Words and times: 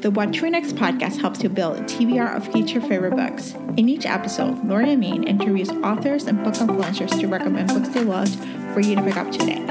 The 0.00 0.10
What 0.10 0.30
Next 0.30 0.76
podcast 0.76 1.20
helps 1.20 1.42
you 1.42 1.50
build 1.50 1.76
a 1.76 1.82
TBR 1.82 2.34
of 2.34 2.50
future 2.50 2.80
favorite 2.80 3.16
books. 3.16 3.52
In 3.76 3.86
each 3.86 4.06
episode, 4.06 4.64
Lori 4.64 4.92
and 4.92 5.00
Maine 5.00 5.24
interviews 5.24 5.68
authors 5.68 6.24
and 6.24 6.42
book 6.42 6.54
influencers 6.54 7.20
to 7.20 7.28
recommend 7.28 7.68
books 7.68 7.90
they 7.90 8.02
loved 8.02 8.34
for 8.72 8.80
you 8.80 8.96
to 8.96 9.02
pick 9.02 9.18
up 9.18 9.30
today. 9.30 9.62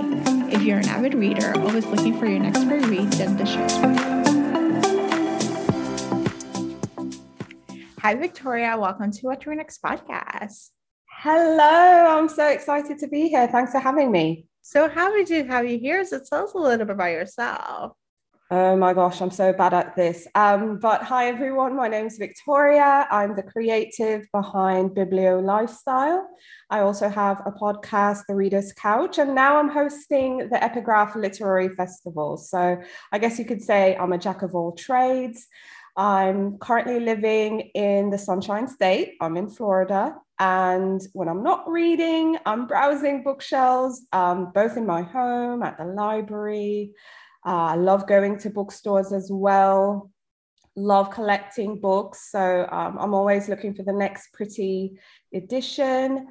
If 0.53 0.61
you're 0.61 0.77
an 0.77 0.87
avid 0.87 1.15
reader, 1.15 1.57
always 1.57 1.83
looking 1.87 2.15
for 2.19 2.27
your 2.27 2.37
next 2.37 2.63
great 2.65 2.85
read, 2.85 3.11
then 3.13 3.37
the 3.37 3.45
show's 3.47 3.75
for 3.77 3.87
you. 3.87 4.09
Hi, 7.99 8.13
Victoria. 8.13 8.77
Welcome 8.77 9.09
to 9.11 9.25
What 9.25 9.43
Next 9.47 9.81
podcast. 9.81 10.69
Hello, 11.09 12.19
I'm 12.19 12.29
so 12.29 12.47
excited 12.49 12.99
to 12.99 13.07
be 13.07 13.29
here. 13.29 13.47
Thanks 13.47 13.71
for 13.71 13.79
having 13.79 14.11
me. 14.11 14.45
So 14.61 14.87
happy 14.87 15.25
to 15.25 15.45
have 15.45 15.67
you 15.67 15.79
here. 15.79 16.05
So 16.05 16.19
tell 16.19 16.43
us 16.43 16.53
a 16.53 16.57
little 16.59 16.85
bit 16.85 16.93
about 16.93 17.13
yourself. 17.13 17.93
Oh 18.51 18.75
my 18.75 18.95
gosh, 18.95 19.21
I'm 19.21 19.29
so 19.29 19.53
bad 19.53 19.75
at 19.75 19.95
this. 19.95 20.27
Um, 20.33 20.79
but 20.79 21.03
hi 21.03 21.27
everyone, 21.27 21.75
my 21.75 21.87
name 21.87 22.07
is 22.07 22.17
Victoria. 22.17 23.07
I'm 23.11 23.35
the 23.35 23.43
creative 23.43 24.25
behind 24.33 24.89
Biblio 24.89 25.39
Lifestyle. 25.39 26.27
I 26.71 26.79
also 26.79 27.09
have 27.09 27.43
a 27.45 27.51
podcast, 27.51 28.23
The 28.27 28.33
Reader's 28.33 28.73
Couch, 28.73 29.19
and 29.19 29.35
now 29.35 29.57
I'm 29.57 29.69
hosting 29.69 30.49
the 30.49 30.63
Epigraph 30.63 31.15
Literary 31.15 31.69
Festival. 31.75 32.37
So 32.37 32.81
I 33.11 33.19
guess 33.19 33.37
you 33.37 33.45
could 33.45 33.61
say 33.61 33.95
I'm 33.95 34.13
a 34.13 34.17
jack 34.17 34.41
of 34.41 34.55
all 34.55 34.71
trades. 34.71 35.45
I'm 35.95 36.57
currently 36.57 36.99
living 37.01 37.69
in 37.75 38.09
the 38.09 38.17
Sunshine 38.17 38.67
State. 38.67 39.13
I'm 39.21 39.37
in 39.37 39.47
Florida. 39.47 40.15
And 40.39 41.01
when 41.13 41.27
I'm 41.27 41.43
not 41.43 41.69
reading, 41.69 42.37
I'm 42.47 42.65
browsing 42.65 43.21
bookshelves, 43.21 44.07
um, 44.11 44.51
both 44.55 44.75
in 44.75 44.87
my 44.87 45.03
home, 45.03 45.61
at 45.61 45.77
the 45.77 45.85
library. 45.85 46.93
Uh, 47.45 47.73
I 47.73 47.75
love 47.75 48.07
going 48.07 48.37
to 48.39 48.49
bookstores 48.49 49.13
as 49.13 49.29
well. 49.31 50.11
Love 50.75 51.11
collecting 51.11 51.79
books. 51.79 52.31
So 52.31 52.67
um, 52.71 52.97
I'm 52.99 53.13
always 53.13 53.49
looking 53.49 53.73
for 53.73 53.83
the 53.83 53.93
next 53.93 54.33
pretty 54.33 54.97
edition. 55.33 56.27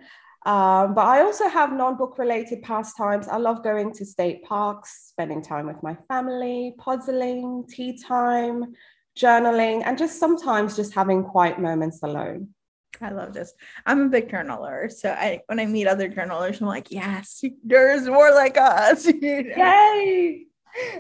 Um, 0.47 0.95
but 0.95 1.05
I 1.05 1.23
also 1.23 1.49
have 1.49 1.73
non 1.73 1.97
book 1.97 2.19
related 2.19 2.63
pastimes. 2.63 3.29
I 3.29 3.37
love 3.37 3.63
going 3.63 3.93
to 3.95 4.05
state 4.07 4.45
parks, 4.45 5.09
spending 5.09 5.43
time 5.43 5.67
with 5.67 5.83
my 5.83 5.97
family, 6.09 6.75
puzzling, 6.79 7.65
tea 7.69 7.99
time, 7.99 8.75
journaling, 9.19 9.83
and 9.85 9.99
just 9.99 10.21
sometimes 10.21 10.77
just 10.77 10.95
having 10.95 11.25
quiet 11.25 11.59
moments 11.59 12.03
alone. 12.03 12.49
I 13.01 13.11
love 13.11 13.33
this. 13.33 13.53
I'm 13.87 14.03
a 14.03 14.09
big 14.09 14.31
journaler. 14.31 14.91
So 14.91 15.11
I 15.11 15.41
when 15.47 15.61
I 15.61 15.67
meet 15.67 15.87
other 15.87 16.09
journalers, 16.09 16.61
I'm 16.61 16.67
like, 16.67 16.91
yes, 16.91 17.43
there's 17.65 18.07
more 18.07 18.33
like 18.33 18.57
us. 18.57 19.07
You 19.21 19.43
know? 19.43 19.57
Yay! 19.57 20.48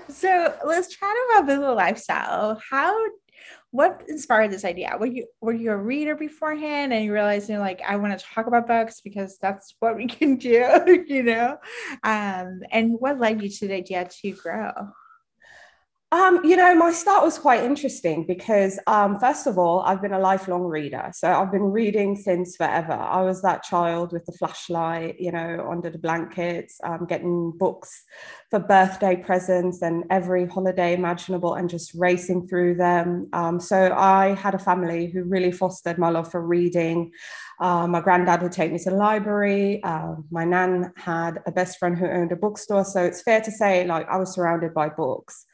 So 0.08 0.54
let's 0.64 0.88
chat 0.88 1.14
about 1.30 1.48
Biblio 1.48 1.74
lifestyle. 1.74 2.60
How 2.70 2.96
what 3.70 4.02
inspired 4.08 4.50
this 4.50 4.64
idea? 4.64 4.96
Were 4.98 5.06
you 5.06 5.26
were 5.40 5.52
you 5.52 5.72
a 5.72 5.76
reader 5.76 6.14
beforehand 6.14 6.92
and 6.92 7.04
you 7.04 7.12
realized 7.12 7.50
you're 7.50 7.58
like 7.58 7.82
I 7.86 7.96
want 7.96 8.18
to 8.18 8.24
talk 8.24 8.46
about 8.46 8.66
books 8.66 9.00
because 9.02 9.38
that's 9.38 9.74
what 9.80 9.96
we 9.96 10.06
can 10.06 10.36
do, 10.36 11.04
you 11.08 11.22
know? 11.22 11.58
Um, 12.02 12.60
and 12.70 12.92
what 12.98 13.18
led 13.18 13.42
you 13.42 13.48
to 13.48 13.68
the 13.68 13.74
idea 13.74 14.08
to 14.22 14.30
grow? 14.32 14.72
Um, 16.10 16.42
you 16.42 16.56
know, 16.56 16.74
my 16.74 16.90
start 16.90 17.22
was 17.22 17.38
quite 17.38 17.64
interesting 17.64 18.24
because, 18.24 18.78
um, 18.86 19.20
first 19.20 19.46
of 19.46 19.58
all, 19.58 19.80
I've 19.80 20.00
been 20.00 20.14
a 20.14 20.18
lifelong 20.18 20.62
reader. 20.62 21.10
So 21.12 21.30
I've 21.30 21.52
been 21.52 21.70
reading 21.70 22.16
since 22.16 22.56
forever. 22.56 22.94
I 22.94 23.20
was 23.20 23.42
that 23.42 23.62
child 23.62 24.14
with 24.14 24.24
the 24.24 24.32
flashlight, 24.32 25.20
you 25.20 25.30
know, 25.30 25.68
under 25.70 25.90
the 25.90 25.98
blankets, 25.98 26.80
um, 26.82 27.04
getting 27.06 27.52
books 27.58 28.04
for 28.50 28.58
birthday 28.58 29.16
presents 29.16 29.82
and 29.82 30.04
every 30.08 30.46
holiday 30.46 30.94
imaginable 30.94 31.52
and 31.52 31.68
just 31.68 31.92
racing 31.92 32.48
through 32.48 32.76
them. 32.76 33.28
Um, 33.34 33.60
so 33.60 33.94
I 33.94 34.28
had 34.32 34.54
a 34.54 34.58
family 34.58 35.08
who 35.08 35.24
really 35.24 35.52
fostered 35.52 35.98
my 35.98 36.08
love 36.08 36.30
for 36.30 36.40
reading. 36.40 37.12
Uh, 37.60 37.86
my 37.86 38.00
granddad 38.00 38.40
would 38.40 38.52
take 38.52 38.72
me 38.72 38.78
to 38.78 38.90
the 38.90 38.96
library. 38.96 39.82
Uh, 39.82 40.14
my 40.30 40.46
nan 40.46 40.90
had 40.96 41.42
a 41.44 41.52
best 41.52 41.78
friend 41.78 41.98
who 41.98 42.06
owned 42.06 42.32
a 42.32 42.36
bookstore. 42.36 42.86
So 42.86 43.04
it's 43.04 43.20
fair 43.20 43.42
to 43.42 43.50
say, 43.50 43.86
like, 43.86 44.08
I 44.08 44.16
was 44.16 44.32
surrounded 44.32 44.72
by 44.72 44.88
books. 44.88 45.44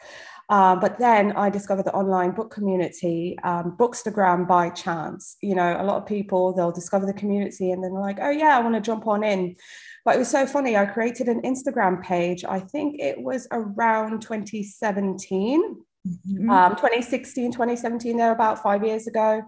Uh, 0.50 0.76
but 0.76 0.98
then 0.98 1.32
I 1.32 1.48
discovered 1.48 1.84
the 1.84 1.94
online 1.94 2.32
book 2.32 2.50
community, 2.50 3.38
um, 3.44 3.76
Bookstagram 3.78 4.46
by 4.46 4.70
chance. 4.70 5.36
You 5.40 5.54
know, 5.54 5.76
a 5.80 5.84
lot 5.84 5.96
of 5.96 6.06
people, 6.06 6.52
they'll 6.52 6.72
discover 6.72 7.06
the 7.06 7.14
community 7.14 7.72
and 7.72 7.82
then 7.82 7.92
they're 7.92 8.00
like, 8.00 8.18
oh, 8.20 8.30
yeah, 8.30 8.56
I 8.56 8.60
want 8.60 8.74
to 8.74 8.80
jump 8.80 9.06
on 9.06 9.24
in. 9.24 9.56
But 10.04 10.16
it 10.16 10.18
was 10.18 10.30
so 10.30 10.46
funny. 10.46 10.76
I 10.76 10.84
created 10.84 11.28
an 11.28 11.40
Instagram 11.42 12.02
page, 12.02 12.44
I 12.44 12.60
think 12.60 13.00
it 13.00 13.20
was 13.20 13.48
around 13.50 14.20
2017. 14.20 15.76
Mm-hmm. 16.06 16.50
Um, 16.50 16.76
2016, 16.76 17.52
2017, 17.52 18.16
there 18.18 18.32
about 18.32 18.62
five 18.62 18.84
years 18.84 19.06
ago. 19.06 19.42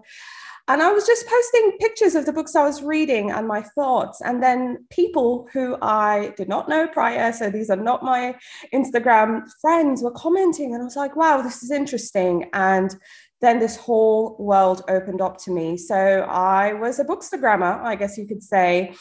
And 0.69 0.81
I 0.81 0.91
was 0.91 1.05
just 1.05 1.25
posting 1.27 1.77
pictures 1.79 2.15
of 2.15 2.25
the 2.25 2.33
books 2.33 2.55
I 2.55 2.63
was 2.63 2.83
reading 2.83 3.31
and 3.31 3.47
my 3.47 3.61
thoughts. 3.61 4.21
And 4.21 4.43
then 4.43 4.85
people 4.89 5.47
who 5.53 5.77
I 5.81 6.33
did 6.35 6.49
not 6.49 6.67
know 6.67 6.87
prior, 6.87 7.31
so 7.31 7.49
these 7.49 7.69
are 7.69 7.77
not 7.77 8.03
my 8.03 8.35
Instagram 8.73 9.43
friends, 9.61 10.03
were 10.03 10.11
commenting. 10.11 10.73
And 10.73 10.81
I 10.81 10.85
was 10.85 10.97
like, 10.97 11.15
wow, 11.15 11.41
this 11.41 11.63
is 11.63 11.71
interesting. 11.71 12.49
And 12.53 12.93
then 13.39 13.59
this 13.59 13.77
whole 13.77 14.35
world 14.39 14.83
opened 14.89 15.21
up 15.21 15.37
to 15.43 15.51
me. 15.51 15.77
So 15.77 15.95
I 15.95 16.73
was 16.73 16.99
a 16.99 17.05
bookstagrammer, 17.05 17.81
I 17.83 17.95
guess 17.95 18.17
you 18.17 18.27
could 18.27 18.43
say. 18.43 18.93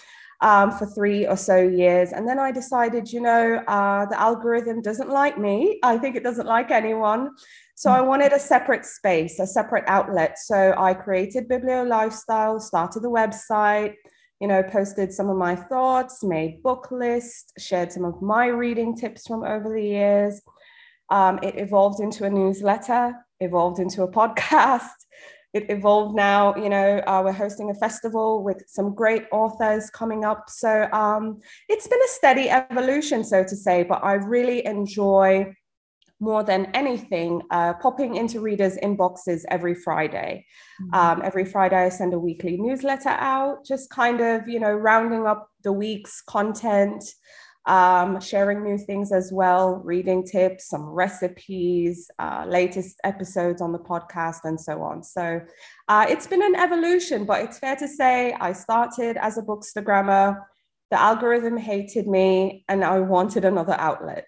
Um, 0.43 0.71
for 0.71 0.85
three 0.85 1.27
or 1.27 1.37
so 1.37 1.57
years. 1.57 2.13
And 2.13 2.29
then 2.29 2.39
I 2.39 2.53
decided, 2.53 3.11
you 3.11 3.23
know, 3.23 3.57
uh, 3.67 4.05
the 4.05 4.21
algorithm 4.21 4.83
doesn't 4.83 5.09
like 5.09 5.39
me. 5.39 5.79
I 5.83 5.97
think 5.97 6.15
it 6.15 6.23
doesn't 6.23 6.47
like 6.47 6.71
anyone. 6.71 7.31
So 7.75 7.91
I 7.91 8.03
wanted 8.03 8.35
a 8.35 8.39
separate 8.39 8.85
space, 8.85 9.39
a 9.39 9.47
separate 9.47 9.85
outlet. 9.87 10.39
So 10.39 10.75
I 10.77 10.93
created 10.93 11.49
Biblio 11.49 11.89
Lifestyle, 11.89 12.61
started 12.61 13.03
the 13.03 13.11
website, 13.11 13.95
you 14.41 14.49
know, 14.49 14.63
posted 14.63 15.13
some 15.13 15.29
of 15.29 15.37
my 15.37 15.57
thoughts, 15.57 16.23
made 16.23 16.63
book 16.63 16.89
lists, 16.91 17.53
shared 17.59 17.93
some 17.93 18.05
of 18.05 18.21
my 18.21 18.47
reading 18.47 18.97
tips 18.97 19.27
from 19.27 19.43
over 19.43 19.69
the 19.69 19.83
years. 19.83 20.41
Um, 21.11 21.39
it 21.43 21.59
evolved 21.59 22.01
into 22.01 22.25
a 22.25 22.31
newsletter, 22.31 23.15
evolved 23.41 23.79
into 23.79 24.03
a 24.03 24.11
podcast. 24.13 24.89
It 25.57 25.71
evolved 25.71 26.15
now, 26.15 26.55
you 26.65 26.69
know, 26.69 26.89
uh, 27.07 27.23
we're 27.25 27.33
hosting 27.33 27.71
a 27.71 27.75
festival 27.87 28.45
with 28.45 28.63
some 28.67 28.95
great 28.95 29.25
authors 29.33 29.89
coming 30.01 30.23
up. 30.31 30.43
So 30.49 30.73
um, 30.93 31.41
it's 31.73 31.89
been 31.93 32.05
a 32.09 32.13
steady 32.19 32.51
evolution, 32.51 33.25
so 33.25 33.43
to 33.43 33.57
say, 33.57 33.83
but 33.83 34.05
I 34.05 34.15
really 34.37 34.67
enjoy 34.67 35.55
more 36.21 36.43
than 36.43 36.67
anything, 36.75 37.41
uh, 37.51 37.73
popping 37.75 38.17
into 38.17 38.41
readers' 38.41 38.77
inboxes 38.83 39.41
every 39.51 39.75
Friday. 39.75 40.45
Mm-hmm. 40.83 40.95
Um, 40.95 41.23
every 41.25 41.45
Friday, 41.45 41.77
I 41.87 41.89
send 41.89 42.13
a 42.13 42.19
weekly 42.19 42.57
newsletter 42.59 43.17
out, 43.35 43.65
just 43.65 43.89
kind 43.89 44.21
of, 44.21 44.47
you 44.47 44.61
know, 44.61 44.73
rounding 44.73 45.27
up 45.27 45.49
the 45.63 45.73
week's 45.73 46.23
content, 46.23 47.03
um, 47.67 48.21
sharing 48.21 48.63
new 48.63 48.79
things 48.79 49.11
as 49.13 49.33
well, 49.33 49.77
reading 49.85 50.25
tips, 50.25 50.69
some 50.69 50.85
recipes, 50.85 52.09
uh, 52.19 52.45
latest 52.47 53.01
episodes 53.03 53.61
on 53.61 53.73
the 53.73 53.79
podcast, 53.79 54.41
and 54.45 54.61
so 54.61 54.83
on. 54.83 55.03
So 55.03 55.41
uh, 55.89 56.07
it's 56.09 56.27
been 56.29 56.43
an 56.43 56.55
evolution, 56.55 57.25
but 57.25 57.43
it's 57.43 57.59
fair 57.59 57.75
to 57.77 57.89
say 57.89 58.33
I 58.35 58.53
started 58.53 59.17
as 59.17 59.37
a 59.37 59.43
bookstagrammer. 59.43 60.41
The 60.93 61.01
algorithm 61.01 61.57
hated 61.57 62.07
me, 62.07 62.65
and 62.69 62.85
I 62.85 63.01
wanted 63.01 63.45
another 63.45 63.75
outlet. 63.75 64.27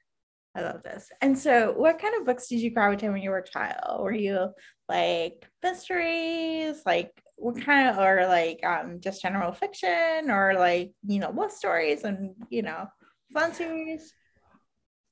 I 0.57 0.63
love 0.63 0.83
this. 0.83 1.09
And 1.21 1.39
so, 1.39 1.73
what 1.77 2.01
kind 2.01 2.17
of 2.17 2.27
books 2.27 2.49
did 2.49 2.59
you 2.59 2.71
gravitate 2.71 3.13
when 3.13 3.23
you 3.23 3.31
were 3.31 3.39
a 3.39 3.47
child? 3.47 4.03
Were 4.03 4.13
you 4.13 4.49
like 4.89 5.47
mysteries, 5.63 6.83
like 6.85 7.13
what 7.37 7.63
kind 7.63 7.89
of, 7.89 7.99
or 7.99 8.27
like 8.27 8.67
um, 8.67 8.99
just 8.99 9.23
general 9.23 9.53
fiction, 9.53 10.29
or 10.29 10.55
like 10.59 10.91
you 11.07 11.21
know 11.21 11.31
love 11.31 11.53
stories 11.53 12.03
and 12.03 12.35
you 12.51 12.63
know 12.63 12.89
fun 13.33 13.53
series? 13.53 14.15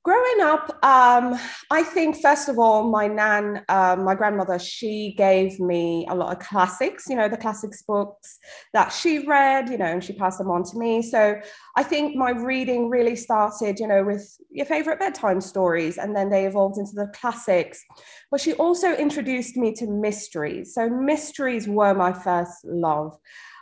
Growing 0.04 0.40
up, 0.40 0.68
um, 0.84 1.36
I 1.72 1.82
think 1.82 2.22
first 2.22 2.48
of 2.48 2.60
all, 2.60 2.88
my 2.88 3.08
nan, 3.08 3.64
um, 3.68 4.04
my 4.04 4.14
grandmother, 4.14 4.56
she 4.56 5.16
gave 5.18 5.58
me 5.58 6.06
a 6.08 6.14
lot 6.14 6.32
of 6.32 6.38
classics, 6.38 7.06
you 7.08 7.16
know, 7.16 7.28
the 7.28 7.36
classics 7.36 7.82
books 7.82 8.38
that 8.72 8.90
she 8.90 9.26
read, 9.26 9.68
you 9.68 9.76
know, 9.76 9.86
and 9.86 10.04
she 10.04 10.12
passed 10.12 10.38
them 10.38 10.48
on 10.48 10.62
to 10.62 10.78
me. 10.78 11.02
So 11.02 11.40
I 11.76 11.82
think 11.82 12.14
my 12.14 12.30
reading 12.30 12.88
really 12.88 13.16
started, 13.16 13.80
you 13.80 13.88
know, 13.88 14.04
with 14.04 14.24
your 14.48 14.66
favorite 14.66 15.00
bedtime 15.00 15.40
stories, 15.40 15.98
and 15.98 16.14
then 16.14 16.30
they 16.30 16.46
evolved 16.46 16.78
into 16.78 16.92
the 16.94 17.10
classics. 17.12 17.82
But 18.30 18.40
she 18.40 18.52
also 18.52 18.94
introduced 18.94 19.56
me 19.56 19.72
to 19.74 19.88
mysteries. 19.88 20.72
So 20.72 20.88
mysteries 20.88 21.66
were 21.66 21.94
my 21.94 22.12
first 22.12 22.64
love. 22.64 23.18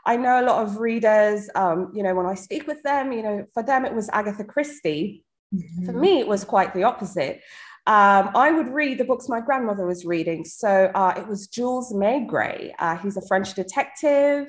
I 0.07 0.17
know 0.17 0.41
a 0.41 0.45
lot 0.45 0.63
of 0.63 0.79
readers, 0.79 1.49
um, 1.55 1.91
you 1.95 2.03
know, 2.03 2.15
when 2.15 2.27
I 2.27 2.35
speak 2.35 2.67
with 2.67 2.83
them, 2.83 3.13
you 3.13 3.23
know, 3.23 3.47
for 3.55 3.63
them 3.63 3.85
it 3.85 3.95
was 3.95 4.11
Agatha 4.13 4.45
Christie 4.45 5.25
Mm-hmm. 5.55 5.87
For 5.87 5.93
me, 5.93 6.21
it 6.21 6.27
was 6.27 6.45
quite 6.45 6.75
the 6.75 6.85
opposite. 6.85 7.41
Um, 7.87 8.31
I 8.35 8.51
would 8.51 8.69
read 8.69 8.99
the 8.99 9.05
books 9.05 9.29
my 9.29 9.41
grandmother 9.41 9.87
was 9.87 10.05
reading. 10.05 10.45
So 10.45 10.91
uh, 10.95 11.15
it 11.17 11.27
was 11.29 11.49
Jules 11.49 11.93
Maigret. 11.93 12.73
Uh, 12.79 12.97
he's 12.97 13.17
a 13.17 13.27
French 13.27 13.55
detective. 13.55 14.49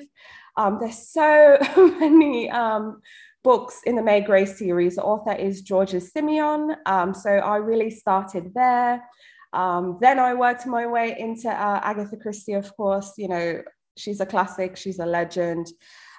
Um, 0.56 0.78
there's 0.80 1.10
so 1.10 1.58
many 2.00 2.50
um, 2.50 3.02
books 3.44 3.80
in 3.84 3.94
the 3.94 4.02
Maigret 4.02 4.48
series. 4.48 4.96
The 4.96 5.02
author 5.02 5.32
is 5.32 5.60
Georges 5.60 6.12
Simenon. 6.12 6.76
Um, 6.86 7.12
so 7.12 7.30
I 7.30 7.56
really 7.56 7.90
started 7.90 8.52
there. 8.54 9.04
Um, 9.52 9.98
then 10.00 10.18
I 10.18 10.34
worked 10.34 10.66
my 10.66 10.86
way 10.86 11.14
into 11.18 11.48
uh, 11.48 11.80
Agatha 11.82 12.16
Christie, 12.16 12.54
of 12.54 12.74
course. 12.74 13.12
You 13.18 13.28
know, 13.28 13.62
she's 13.96 14.20
a 14.20 14.26
classic, 14.26 14.76
she's 14.76 14.98
a 14.98 15.06
legend. 15.06 15.68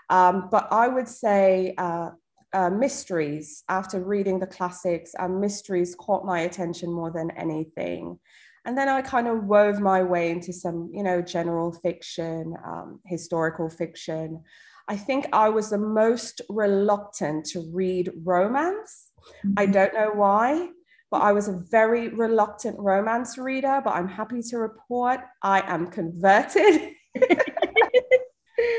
Um, 0.10 0.50
but 0.52 0.68
I 0.72 0.88
would 0.88 1.08
say 1.08 1.74
uh, 1.78 2.12
uh, 2.54 2.70
mysteries, 2.70 3.64
after 3.70 4.04
reading 4.04 4.40
the 4.40 4.48
classics, 4.48 5.14
um, 5.20 5.40
mysteries 5.40 5.96
caught 5.96 6.26
my 6.26 6.42
attention 6.42 6.92
more 6.92 7.12
than 7.12 7.32
anything. 7.32 8.20
And 8.66 8.78
then 8.78 8.90
I 8.90 9.02
kind 9.02 9.28
of 9.28 9.46
wove 9.46 9.80
my 9.80 10.04
way 10.04 10.30
into 10.30 10.52
some, 10.52 10.90
you 10.94 11.04
know, 11.04 11.22
general 11.22 11.72
fiction, 11.72 12.54
um, 12.66 13.00
historical 13.06 13.70
fiction. 13.70 14.44
I 14.90 14.98
think 14.98 15.28
I 15.34 15.50
was 15.50 15.70
the 15.70 15.78
most 15.78 16.42
reluctant 16.50 17.46
to 17.48 17.70
read 17.74 18.12
romance. 18.24 19.12
Mm-hmm. 19.46 19.54
I 19.58 19.66
don't 19.68 19.94
know 19.94 20.12
why, 20.14 20.70
but 21.12 21.22
I 21.22 21.32
was 21.32 21.48
a 21.48 21.62
very 21.70 22.10
reluctant 22.10 22.78
romance 22.80 23.38
reader. 23.38 23.82
But 23.84 23.92
I'm 23.92 24.08
happy 24.08 24.42
to 24.50 24.58
report 24.58 25.22
I 25.44 25.62
am 25.62 25.88
converted. 25.88 26.94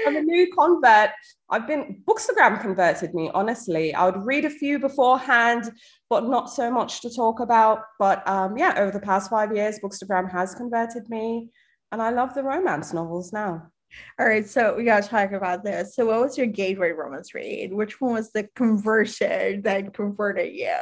I'm 0.09 0.17
a 0.17 0.23
new 0.23 0.51
convert. 0.55 1.11
I've 1.51 1.67
been 1.67 2.03
Bookstagram 2.09 2.61
converted 2.63 3.15
me, 3.15 3.31
honestly. 3.35 3.95
I 3.95 4.07
would 4.07 4.25
read 4.25 4.47
a 4.47 4.51
few 4.51 4.79
beforehand, 4.79 5.71
but 6.09 6.27
not 6.27 6.51
so 6.51 6.71
much 6.71 7.03
to 7.03 7.15
talk 7.15 7.41
about. 7.41 7.83
But 7.99 8.27
um, 8.27 8.57
yeah, 8.57 8.75
over 8.79 8.91
the 8.91 9.01
past 9.01 9.29
five 9.29 9.55
years, 9.55 9.79
Bookstagram 9.81 10.33
has 10.33 10.55
converted 10.55 11.11
me. 11.11 11.51
And 11.93 12.01
I 12.01 12.11
love 12.11 12.35
the 12.35 12.43
romance 12.43 12.95
novels 12.95 13.35
now. 13.35 13.71
All 14.19 14.27
right, 14.27 14.49
so 14.49 14.75
we 14.77 14.85
gotta 14.85 15.07
talk 15.07 15.33
about 15.33 15.63
this. 15.63 15.95
So, 15.95 16.07
what 16.07 16.21
was 16.21 16.39
your 16.39 16.47
gateway 16.47 16.93
romance 16.93 17.35
read? 17.35 17.73
Which 17.73 18.01
one 18.01 18.15
was 18.15 18.33
the 18.33 18.49
conversion 18.55 19.63
that 19.63 19.95
converted 19.95 20.55
you? 20.55 20.77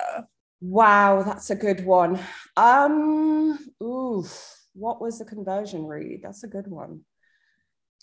Wow, 0.60 1.22
that's 1.22 1.50
a 1.50 1.54
good 1.56 1.84
one. 1.84 2.18
Um, 2.56 3.58
ooh, 3.82 4.24
what 4.74 5.00
was 5.00 5.18
the 5.18 5.24
conversion 5.24 5.84
read? 5.86 6.20
That's 6.22 6.42
a 6.44 6.48
good 6.48 6.66
one 6.66 7.02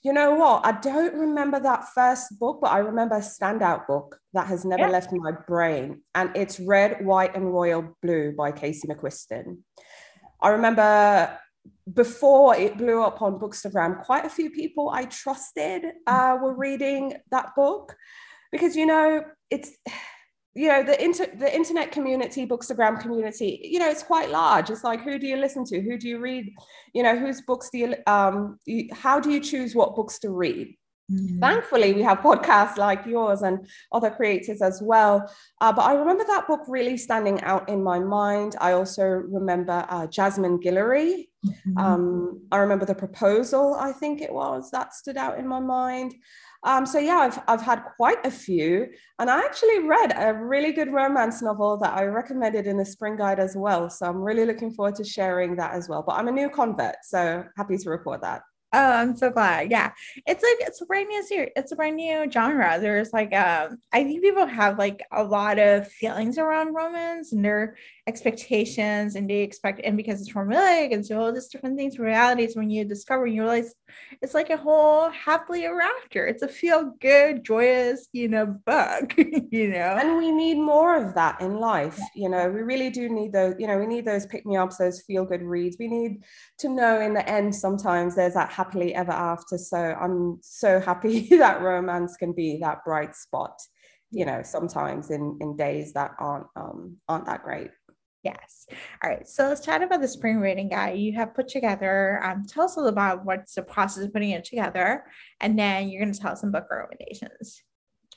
you 0.03 0.11
know 0.11 0.35
what? 0.35 0.65
I 0.65 0.73
don't 0.73 1.15
remember 1.15 1.59
that 1.61 1.85
first 1.95 2.37
book, 2.37 2.59
but 2.61 2.71
I 2.71 2.79
remember 2.79 3.15
a 3.15 3.21
standout 3.21 3.87
book 3.87 4.19
that 4.33 4.47
has 4.47 4.65
never 4.65 4.83
yeah. 4.83 4.89
left 4.89 5.13
my 5.13 5.31
brain. 5.31 6.01
And 6.13 6.29
it's 6.35 6.59
Red, 6.59 7.05
White, 7.05 7.35
and 7.35 7.53
Royal 7.53 7.95
Blue 8.01 8.33
by 8.33 8.51
Casey 8.51 8.87
McQuiston. 8.87 9.59
I 10.41 10.49
remember 10.49 11.39
before 11.93 12.55
it 12.55 12.77
blew 12.77 13.01
up 13.01 13.21
on 13.21 13.39
Bookstagram, 13.39 14.03
quite 14.03 14.25
a 14.25 14.29
few 14.29 14.49
people 14.49 14.89
I 14.89 15.05
trusted 15.05 15.85
uh, 16.05 16.37
were 16.41 16.53
reading 16.53 17.13
that 17.31 17.55
book 17.55 17.95
because, 18.51 18.75
you 18.75 18.85
know, 18.85 19.23
it's 19.49 19.71
you 20.55 20.67
know 20.67 20.83
the 20.83 21.03
inter 21.03 21.25
the 21.37 21.53
internet 21.53 21.91
community 21.91 22.45
bookstagram 22.45 22.99
community 22.99 23.59
you 23.63 23.79
know 23.79 23.89
it's 23.89 24.03
quite 24.03 24.29
large. 24.29 24.69
It's 24.69 24.83
like 24.83 25.01
who 25.01 25.17
do 25.17 25.27
you 25.27 25.37
listen 25.37 25.65
to? 25.65 25.81
Who 25.81 25.97
do 25.97 26.07
you 26.07 26.19
read? 26.19 26.53
You 26.93 27.03
know 27.03 27.17
whose 27.17 27.41
books 27.41 27.69
do 27.71 27.77
you 27.79 27.95
um 28.07 28.59
you, 28.65 28.89
how 28.93 29.19
do 29.19 29.31
you 29.31 29.39
choose 29.39 29.75
what 29.75 29.95
books 29.95 30.19
to 30.19 30.29
read? 30.29 30.75
Mm-hmm. 31.11 31.39
thankfully 31.39 31.91
we 31.91 32.01
have 32.01 32.19
podcasts 32.19 32.77
like 32.77 33.05
yours 33.05 33.41
and 33.41 33.67
other 33.91 34.09
creators 34.09 34.61
as 34.61 34.81
well. 34.81 35.29
Uh, 35.59 35.73
but 35.73 35.81
i 35.81 35.93
remember 35.93 36.23
that 36.23 36.47
book 36.47 36.61
really 36.67 36.95
standing 36.95 37.41
out 37.41 37.67
in 37.67 37.83
my 37.83 37.99
mind. 37.99 38.55
I 38.61 38.71
also 38.71 39.03
remember 39.03 39.85
uh, 39.89 40.07
jasmine 40.07 40.59
guillory. 40.59 41.27
Mm-hmm. 41.45 41.77
um, 41.77 42.41
i 42.53 42.57
remember 42.57 42.85
the 42.85 42.95
proposal 42.95 43.75
i 43.77 43.91
think 43.91 44.21
it 44.21 44.31
was 44.31 44.71
that 44.71 44.93
stood 44.93 45.17
out 45.17 45.37
in 45.37 45.45
my 45.45 45.59
mind 45.59 46.15
um, 46.63 46.85
so 46.85 46.99
yeah, 46.99 47.17
I've, 47.17 47.39
I've 47.47 47.61
had 47.61 47.83
quite 47.97 48.25
a 48.25 48.31
few. 48.31 48.87
And 49.19 49.29
I 49.29 49.39
actually 49.39 49.79
read 49.79 50.13
a 50.15 50.33
really 50.33 50.71
good 50.71 50.91
romance 50.91 51.41
novel 51.41 51.77
that 51.77 51.93
I 51.93 52.05
recommended 52.05 52.67
in 52.67 52.77
the 52.77 52.85
spring 52.85 53.17
guide 53.17 53.39
as 53.39 53.55
well. 53.55 53.89
So 53.89 54.05
I'm 54.05 54.21
really 54.21 54.45
looking 54.45 54.71
forward 54.71 54.95
to 54.95 55.03
sharing 55.03 55.55
that 55.57 55.73
as 55.73 55.89
well. 55.89 56.03
But 56.05 56.13
I'm 56.13 56.27
a 56.27 56.31
new 56.31 56.49
convert, 56.49 56.95
so 57.03 57.43
happy 57.57 57.77
to 57.77 57.89
report 57.89 58.21
that. 58.21 58.41
Oh, 58.75 58.91
I'm 58.91 59.15
so 59.15 59.29
glad. 59.29 59.69
Yeah. 59.69 59.91
It's 60.25 60.41
like 60.41 60.67
it's 60.67 60.81
a 60.81 60.85
brand 60.87 61.07
new 61.07 61.23
series. 61.23 61.51
It's 61.55 61.71
a 61.71 61.75
brand 61.75 61.95
new 61.95 62.29
genre. 62.31 62.79
There's 62.79 63.13
like 63.13 63.31
um 63.35 63.77
I 63.91 64.03
think 64.03 64.23
people 64.23 64.47
have 64.47 64.79
like 64.79 65.03
a 65.11 65.23
lot 65.23 65.59
of 65.59 65.87
feelings 65.91 66.39
around 66.39 66.73
romance 66.73 67.33
and 67.33 67.45
their 67.45 67.77
expectations 68.07 69.15
and 69.15 69.29
they 69.29 69.41
expect 69.41 69.79
and 69.83 69.95
because 69.95 70.21
it's 70.21 70.33
formulaic 70.33 70.91
and 70.93 71.05
so 71.05 71.21
all 71.21 71.31
these 71.31 71.47
different 71.47 71.77
things 71.77 71.99
realities 71.99 72.55
when 72.55 72.69
you 72.69 72.83
discover 72.83 73.25
and 73.25 73.35
you 73.35 73.43
realize 73.43 73.73
it's 74.21 74.33
like 74.33 74.49
a 74.49 74.57
whole 74.57 75.09
happily 75.09 75.65
ever 75.65 75.81
after. 75.81 76.25
It's 76.25 76.41
a 76.41 76.47
feel 76.47 76.93
good, 76.99 77.43
joyous, 77.43 78.07
you 78.11 78.27
know, 78.27 78.45
book, 78.65 79.13
you 79.17 79.69
know. 79.69 79.97
And 79.99 80.17
we 80.17 80.31
need 80.31 80.55
more 80.55 80.95
of 80.95 81.13
that 81.15 81.41
in 81.41 81.59
life. 81.59 81.99
You 82.15 82.29
know, 82.29 82.49
we 82.49 82.61
really 82.61 82.89
do 82.89 83.09
need 83.09 83.33
those, 83.33 83.55
you 83.59 83.67
know, 83.67 83.77
we 83.77 83.85
need 83.85 84.05
those 84.05 84.25
pick 84.25 84.45
me 84.45 84.57
ups, 84.57 84.77
those 84.77 85.01
feel 85.01 85.25
good 85.25 85.43
reads. 85.43 85.77
We 85.79 85.87
need 85.87 86.23
to 86.59 86.69
know 86.69 86.99
in 87.01 87.13
the 87.13 87.27
end 87.27 87.55
sometimes 87.55 88.15
there's 88.15 88.33
that 88.33 88.49
happily 88.63 88.95
ever 88.95 89.11
after. 89.11 89.57
So 89.57 89.77
I'm 89.77 90.39
so 90.41 90.79
happy 90.79 91.27
that 91.37 91.61
romance 91.61 92.15
can 92.17 92.33
be 92.33 92.59
that 92.61 92.83
bright 92.85 93.15
spot, 93.15 93.59
you 94.11 94.25
know, 94.25 94.41
sometimes 94.43 95.11
in 95.11 95.37
in 95.41 95.55
days 95.55 95.93
that 95.93 96.11
aren't 96.19 96.47
um 96.55 96.97
aren't 97.07 97.25
that 97.25 97.43
great. 97.43 97.71
Yes. 98.23 98.67
All 99.03 99.09
right. 99.09 99.27
So 99.27 99.49
let's 99.49 99.65
chat 99.65 99.83
about 99.83 99.99
the 99.99 100.07
spring 100.07 100.39
reading 100.39 100.69
guide 100.69 100.97
you 100.97 101.11
have 101.13 101.35
put 101.35 101.49
together. 101.49 102.23
Um, 102.23 102.45
tell 102.47 102.63
us 102.63 102.77
a 102.77 102.79
little 102.79 102.93
about 102.93 103.25
what's 103.25 103.55
the 103.55 103.63
process 103.63 104.05
of 104.05 104.13
putting 104.13 104.29
it 104.29 104.45
together, 104.45 105.03
and 105.41 105.59
then 105.59 105.89
you're 105.89 106.01
going 106.01 106.13
to 106.13 106.19
tell 106.19 106.31
us 106.31 106.41
some 106.41 106.51
book 106.51 106.67
recommendations. 106.71 107.63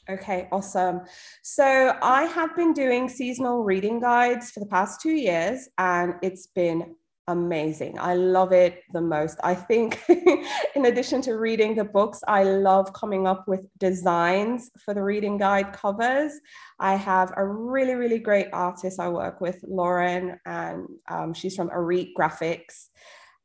Okay, 0.08 0.46
awesome. 0.52 1.00
So 1.42 1.96
I 2.00 2.22
have 2.26 2.54
been 2.54 2.72
doing 2.72 3.08
seasonal 3.08 3.64
reading 3.64 3.98
guides 3.98 4.52
for 4.52 4.60
the 4.60 4.66
past 4.66 5.00
two 5.00 5.16
years, 5.16 5.68
and 5.78 6.14
it's 6.22 6.46
been 6.46 6.94
amazing. 7.28 7.98
I 7.98 8.14
love 8.14 8.52
it 8.52 8.82
the 8.92 9.00
most. 9.00 9.38
I 9.42 9.54
think, 9.54 10.00
in 10.08 10.86
addition 10.86 11.20
to 11.22 11.34
reading 11.34 11.74
the 11.74 11.84
books, 11.84 12.20
I 12.28 12.44
love 12.44 12.92
coming 12.92 13.26
up 13.26 13.48
with 13.48 13.60
designs 13.78 14.70
for 14.84 14.94
the 14.94 15.02
reading 15.02 15.36
guide 15.36 15.72
covers. 15.72 16.32
I 16.78 16.94
have 16.94 17.32
a 17.36 17.44
really, 17.44 17.94
really 17.94 18.18
great 18.18 18.48
artist 18.52 19.00
I 19.00 19.08
work 19.08 19.40
with, 19.40 19.58
Lauren, 19.66 20.38
and 20.46 20.86
um, 21.10 21.34
she's 21.34 21.56
from 21.56 21.70
Arete 21.72 22.14
Graphics. 22.16 22.88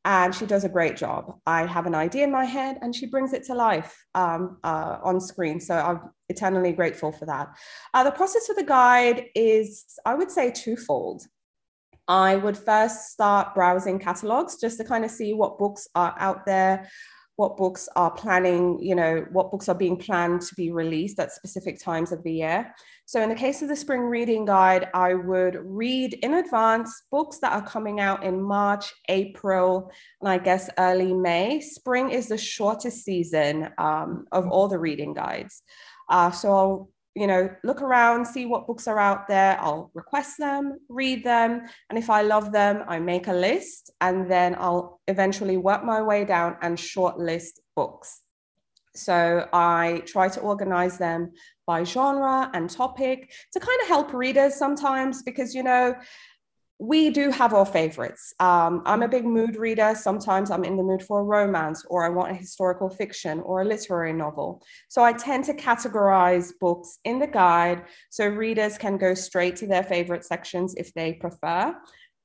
And 0.04 0.34
she 0.34 0.46
does 0.46 0.64
a 0.64 0.68
great 0.68 0.96
job. 0.96 1.38
I 1.46 1.64
have 1.64 1.86
an 1.86 1.94
idea 1.94 2.24
in 2.24 2.32
my 2.32 2.44
head 2.44 2.76
and 2.82 2.92
she 2.92 3.06
brings 3.06 3.32
it 3.32 3.44
to 3.44 3.54
life 3.54 4.04
um, 4.16 4.58
uh, 4.64 4.98
on 5.00 5.20
screen. 5.20 5.60
So 5.60 5.76
I'm 5.76 6.00
eternally 6.28 6.72
grateful 6.72 7.12
for 7.12 7.24
that. 7.26 7.56
Uh, 7.94 8.02
the 8.02 8.10
process 8.10 8.48
for 8.48 8.54
the 8.56 8.64
guide 8.64 9.26
is, 9.36 9.84
I 10.04 10.16
would 10.16 10.28
say, 10.28 10.50
twofold. 10.50 11.22
I 12.08 12.36
would 12.36 12.56
first 12.56 13.10
start 13.10 13.54
browsing 13.54 13.98
catalogs 13.98 14.58
just 14.60 14.78
to 14.78 14.84
kind 14.84 15.04
of 15.04 15.10
see 15.10 15.34
what 15.34 15.58
books 15.58 15.86
are 15.94 16.14
out 16.18 16.44
there, 16.46 16.88
what 17.36 17.56
books 17.56 17.88
are 17.96 18.10
planning, 18.10 18.78
you 18.82 18.94
know, 18.94 19.24
what 19.32 19.50
books 19.50 19.68
are 19.68 19.74
being 19.74 19.96
planned 19.96 20.42
to 20.42 20.54
be 20.54 20.70
released 20.70 21.18
at 21.18 21.32
specific 21.32 21.80
times 21.80 22.12
of 22.12 22.22
the 22.22 22.32
year. 22.32 22.74
So, 23.06 23.22
in 23.22 23.28
the 23.28 23.34
case 23.34 23.62
of 23.62 23.68
the 23.68 23.76
spring 23.76 24.02
reading 24.02 24.44
guide, 24.44 24.88
I 24.94 25.14
would 25.14 25.56
read 25.62 26.14
in 26.14 26.34
advance 26.34 27.02
books 27.10 27.38
that 27.38 27.52
are 27.52 27.66
coming 27.66 28.00
out 28.00 28.22
in 28.24 28.42
March, 28.42 28.92
April, 29.08 29.90
and 30.20 30.28
I 30.28 30.38
guess 30.38 30.70
early 30.78 31.14
May. 31.14 31.60
Spring 31.60 32.10
is 32.10 32.28
the 32.28 32.38
shortest 32.38 33.04
season 33.04 33.70
um, 33.78 34.26
of 34.32 34.48
all 34.48 34.68
the 34.68 34.78
reading 34.78 35.14
guides. 35.14 35.62
Uh, 36.08 36.30
so, 36.30 36.54
I'll 36.54 36.90
you 37.14 37.26
know, 37.26 37.50
look 37.62 37.82
around, 37.82 38.26
see 38.26 38.46
what 38.46 38.66
books 38.66 38.88
are 38.88 38.98
out 38.98 39.28
there. 39.28 39.58
I'll 39.60 39.90
request 39.94 40.38
them, 40.38 40.78
read 40.88 41.24
them. 41.24 41.62
And 41.90 41.98
if 41.98 42.08
I 42.08 42.22
love 42.22 42.52
them, 42.52 42.84
I 42.88 42.98
make 42.98 43.28
a 43.28 43.32
list 43.32 43.90
and 44.00 44.30
then 44.30 44.56
I'll 44.58 45.00
eventually 45.08 45.58
work 45.58 45.84
my 45.84 46.00
way 46.00 46.24
down 46.24 46.56
and 46.62 46.76
shortlist 46.76 47.60
books. 47.76 48.22
So 48.94 49.48
I 49.52 50.02
try 50.06 50.28
to 50.28 50.40
organize 50.40 50.98
them 50.98 51.32
by 51.66 51.84
genre 51.84 52.50
and 52.52 52.68
topic 52.68 53.32
to 53.52 53.60
kind 53.60 53.80
of 53.82 53.88
help 53.88 54.12
readers 54.12 54.54
sometimes 54.56 55.22
because, 55.22 55.54
you 55.54 55.62
know, 55.62 55.94
we 56.82 57.10
do 57.10 57.30
have 57.30 57.54
our 57.54 57.64
favorites. 57.64 58.34
Um, 58.40 58.82
I'm 58.86 59.02
a 59.02 59.08
big 59.08 59.24
mood 59.24 59.54
reader. 59.54 59.94
Sometimes 59.94 60.50
I'm 60.50 60.64
in 60.64 60.76
the 60.76 60.82
mood 60.82 61.00
for 61.00 61.20
a 61.20 61.22
romance, 61.22 61.84
or 61.88 62.04
I 62.04 62.08
want 62.08 62.32
a 62.32 62.34
historical 62.34 62.90
fiction 62.90 63.38
or 63.42 63.62
a 63.62 63.64
literary 63.64 64.12
novel. 64.12 64.60
So 64.88 65.04
I 65.04 65.12
tend 65.12 65.44
to 65.44 65.54
categorize 65.54 66.50
books 66.60 66.98
in 67.04 67.20
the 67.20 67.28
guide 67.28 67.84
so 68.10 68.26
readers 68.26 68.78
can 68.78 68.98
go 68.98 69.14
straight 69.14 69.54
to 69.56 69.66
their 69.68 69.84
favorite 69.84 70.24
sections 70.24 70.74
if 70.76 70.92
they 70.94 71.12
prefer. 71.12 71.72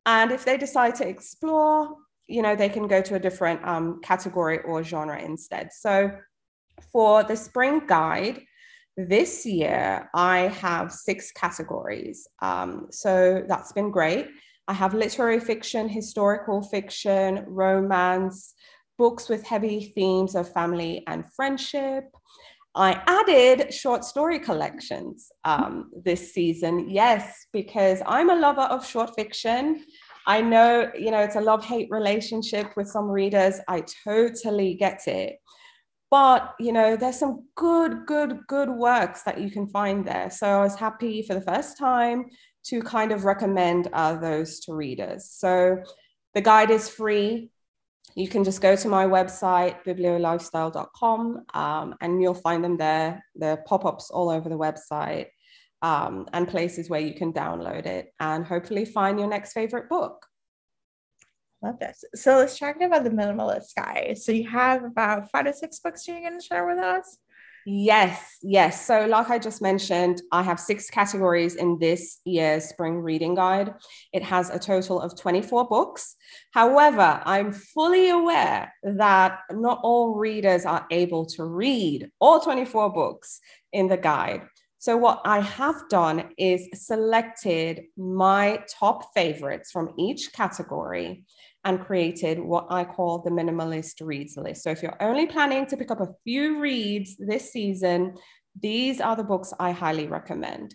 And 0.08 0.32
if 0.32 0.44
they 0.44 0.58
decide 0.58 0.96
to 0.96 1.08
explore, 1.08 1.96
you 2.26 2.42
know, 2.42 2.56
they 2.56 2.70
can 2.70 2.88
go 2.88 3.00
to 3.04 3.14
a 3.14 3.20
different 3.20 3.64
um, 3.64 4.02
category 4.02 4.62
or 4.66 4.84
genre 4.84 5.22
instead. 5.22 5.72
So 5.72 6.18
for 6.92 7.22
the 7.22 7.36
spring 7.36 7.86
guide, 7.86 8.42
this 8.98 9.46
year 9.46 10.10
I 10.16 10.48
have 10.48 10.92
six 10.92 11.32
categories. 11.32 12.28
Um, 12.42 12.88
so 12.90 13.44
that's 13.48 13.72
been 13.72 13.92
great. 13.92 14.26
I 14.68 14.74
have 14.74 14.94
literary 14.94 15.40
fiction, 15.40 15.88
historical 15.88 16.62
fiction, 16.62 17.46
romance, 17.48 18.54
books 18.98 19.30
with 19.30 19.46
heavy 19.46 19.94
themes 19.96 20.36
of 20.36 20.52
family 20.52 21.04
and 21.08 21.24
friendship. 21.34 22.06
I 22.76 23.02
added 23.08 23.74
short 23.74 24.04
story 24.04 24.40
collections 24.40 25.32
um, 25.46 25.90
this 26.04 26.34
season, 26.34 26.90
yes, 26.90 27.48
because 27.54 28.02
I'm 28.06 28.30
a 28.30 28.36
lover 28.36 28.62
of 28.62 28.86
short 28.86 29.16
fiction. 29.16 29.84
I 30.28 30.42
know, 30.42 30.92
you 30.98 31.10
know, 31.10 31.22
it's 31.22 31.38
a 31.38 31.42
love 31.42 31.64
hate 31.64 31.88
relationship 31.90 32.76
with 32.76 32.88
some 32.88 33.10
readers. 33.10 33.60
I 33.68 33.84
totally 34.04 34.76
get 34.76 35.08
it. 35.08 35.38
But, 36.12 36.54
you 36.60 36.72
know, 36.72 36.96
there's 36.96 37.20
some 37.20 37.46
good, 37.56 38.06
good, 38.06 38.40
good 38.48 38.70
works 38.70 39.24
that 39.24 39.40
you 39.40 39.50
can 39.50 39.68
find 39.68 40.06
there. 40.06 40.30
So 40.30 40.48
I 40.48 40.64
was 40.64 40.76
happy 40.76 41.22
for 41.22 41.34
the 41.34 41.42
first 41.42 41.78
time 41.78 42.26
to 42.70 42.82
kind 42.82 43.12
of 43.12 43.26
recommend 43.26 43.88
uh, 43.94 44.16
those 44.16 44.60
to 44.62 44.74
readers. 44.74 45.30
So 45.30 45.84
the 46.34 46.42
guide 46.42 46.70
is 46.70 46.90
free. 46.90 47.52
You 48.16 48.28
can 48.28 48.44
just 48.44 48.62
go 48.62 48.76
to 48.76 48.88
my 48.88 49.06
website, 49.06 49.84
bibliolifestyle.com, 49.86 51.46
um, 51.54 51.96
and 52.02 52.22
you'll 52.22 52.34
find 52.34 52.64
them 52.64 52.78
there. 52.78 53.24
There 53.36 53.52
are 53.52 53.64
pop 53.68 53.86
ups 53.86 54.10
all 54.10 54.30
over 54.30 54.50
the 54.50 54.58
website 54.58 55.28
um, 55.82 56.28
and 56.34 56.48
places 56.48 56.90
where 56.90 57.00
you 57.00 57.14
can 57.14 57.32
download 57.32 57.86
it 57.86 58.14
and 58.20 58.46
hopefully 58.46 58.86
find 58.86 59.20
your 59.20 59.30
next 59.30 59.54
favorite 59.54 59.90
book. 59.90 60.26
Love 61.62 61.80
this. 61.80 62.04
So 62.16 62.38
let's 62.38 62.58
talk 62.58 62.80
about 62.82 63.04
the 63.04 63.10
minimalist 63.10 63.76
guy. 63.76 64.14
So 64.14 64.32
you 64.32 64.48
have 64.50 64.84
about 64.84 65.30
five 65.32 65.46
to 65.46 65.54
six 65.54 65.80
books 65.80 66.08
you're 66.08 66.20
going 66.20 66.40
to 66.40 66.46
share 66.46 66.68
with 66.68 66.78
us. 66.78 67.18
Yes, 67.70 68.38
yes. 68.42 68.86
So, 68.86 69.08
like 69.08 69.30
I 69.30 69.40
just 69.40 69.62
mentioned, 69.62 70.22
I 70.32 70.42
have 70.42 70.58
six 70.58 70.90
categories 70.90 71.56
in 71.56 71.78
this 71.80 72.22
year's 72.24 72.70
spring 72.70 73.00
reading 73.02 73.36
guide. 73.36 73.74
It 74.14 74.24
has 74.24 74.50
a 74.50 74.58
total 74.58 75.02
of 75.02 75.20
24 75.20 75.68
books. 75.68 76.16
However, 76.54 77.22
I'm 77.26 77.52
fully 77.52 78.10
aware 78.10 78.74
that 78.84 79.40
not 79.52 79.82
all 79.84 80.16
readers 80.16 80.66
are 80.66 80.88
able 80.92 81.26
to 81.26 81.44
read 81.44 82.10
all 82.22 82.40
24 82.40 82.94
books 82.94 83.42
in 83.74 83.90
the 83.90 83.98
guide. 83.98 84.44
So, 84.78 84.96
what 84.96 85.20
I 85.26 85.42
have 85.42 85.90
done 85.90 86.30
is 86.38 86.70
selected 86.74 87.82
my 87.98 88.64
top 88.80 89.14
favorites 89.14 89.72
from 89.72 89.94
each 89.98 90.32
category 90.32 91.26
and 91.68 91.82
created 91.82 92.40
what 92.40 92.66
I 92.70 92.86
call 92.86 93.20
the 93.20 93.30
minimalist 93.30 93.96
reads 94.00 94.38
list. 94.38 94.64
So, 94.64 94.72
if 94.72 94.82
you're 94.82 95.02
only 95.02 95.28
planning 95.28 95.66
to 95.68 95.76
pick 95.76 95.92
up 95.92 96.00
a 96.00 96.14
few 96.24 96.60
reads 96.60 97.18
this 97.20 97.52
season, 97.52 98.16
these 98.60 99.02
are 99.02 99.18
the 99.18 99.24
books 99.24 99.54
I 99.60 99.72
highly 99.72 100.08
recommend. 100.08 100.74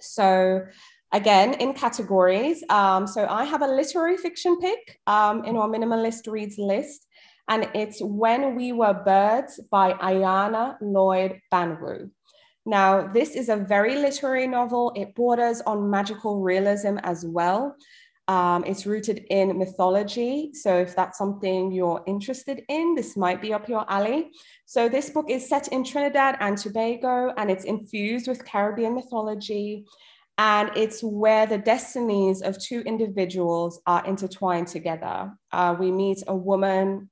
So, 0.00 0.66
again, 1.12 1.54
in 1.54 1.74
categories, 1.74 2.64
um, 2.68 3.06
so 3.06 3.24
I 3.30 3.44
have 3.44 3.62
a 3.62 3.68
literary 3.68 4.16
fiction 4.16 4.58
pick 4.58 4.98
um, 5.06 5.44
in 5.44 5.56
our 5.56 5.68
minimalist 5.68 6.26
reads 6.26 6.58
list, 6.58 7.06
and 7.48 7.70
it's 7.72 8.02
When 8.02 8.56
We 8.56 8.72
Were 8.72 8.94
Birds 9.04 9.60
by 9.70 9.92
Ayanna 9.92 10.76
Lloyd 10.80 11.40
Banwo. 11.52 12.10
Now, 12.66 13.06
this 13.06 13.36
is 13.36 13.48
a 13.48 13.56
very 13.56 13.94
literary 13.96 14.46
novel. 14.46 14.92
It 14.94 15.14
borders 15.14 15.60
on 15.62 15.88
magical 15.88 16.42
realism 16.42 16.98
as 17.04 17.24
well. 17.24 17.76
Um, 18.30 18.62
it's 18.64 18.86
rooted 18.86 19.26
in 19.28 19.58
mythology. 19.58 20.52
So, 20.54 20.78
if 20.78 20.94
that's 20.94 21.18
something 21.18 21.72
you're 21.72 22.00
interested 22.06 22.62
in, 22.68 22.94
this 22.94 23.16
might 23.16 23.42
be 23.42 23.52
up 23.52 23.68
your 23.68 23.84
alley. 23.90 24.30
So, 24.66 24.88
this 24.88 25.10
book 25.10 25.28
is 25.28 25.48
set 25.48 25.66
in 25.72 25.82
Trinidad 25.82 26.36
and 26.38 26.56
Tobago 26.56 27.34
and 27.36 27.50
it's 27.50 27.64
infused 27.64 28.28
with 28.28 28.44
Caribbean 28.44 28.94
mythology. 28.94 29.84
And 30.38 30.70
it's 30.76 31.02
where 31.02 31.44
the 31.44 31.58
destinies 31.58 32.40
of 32.40 32.56
two 32.62 32.82
individuals 32.82 33.80
are 33.84 34.06
intertwined 34.06 34.68
together. 34.68 35.32
Uh, 35.50 35.74
we 35.76 35.90
meet 35.90 36.22
a 36.28 36.36
woman 36.36 37.10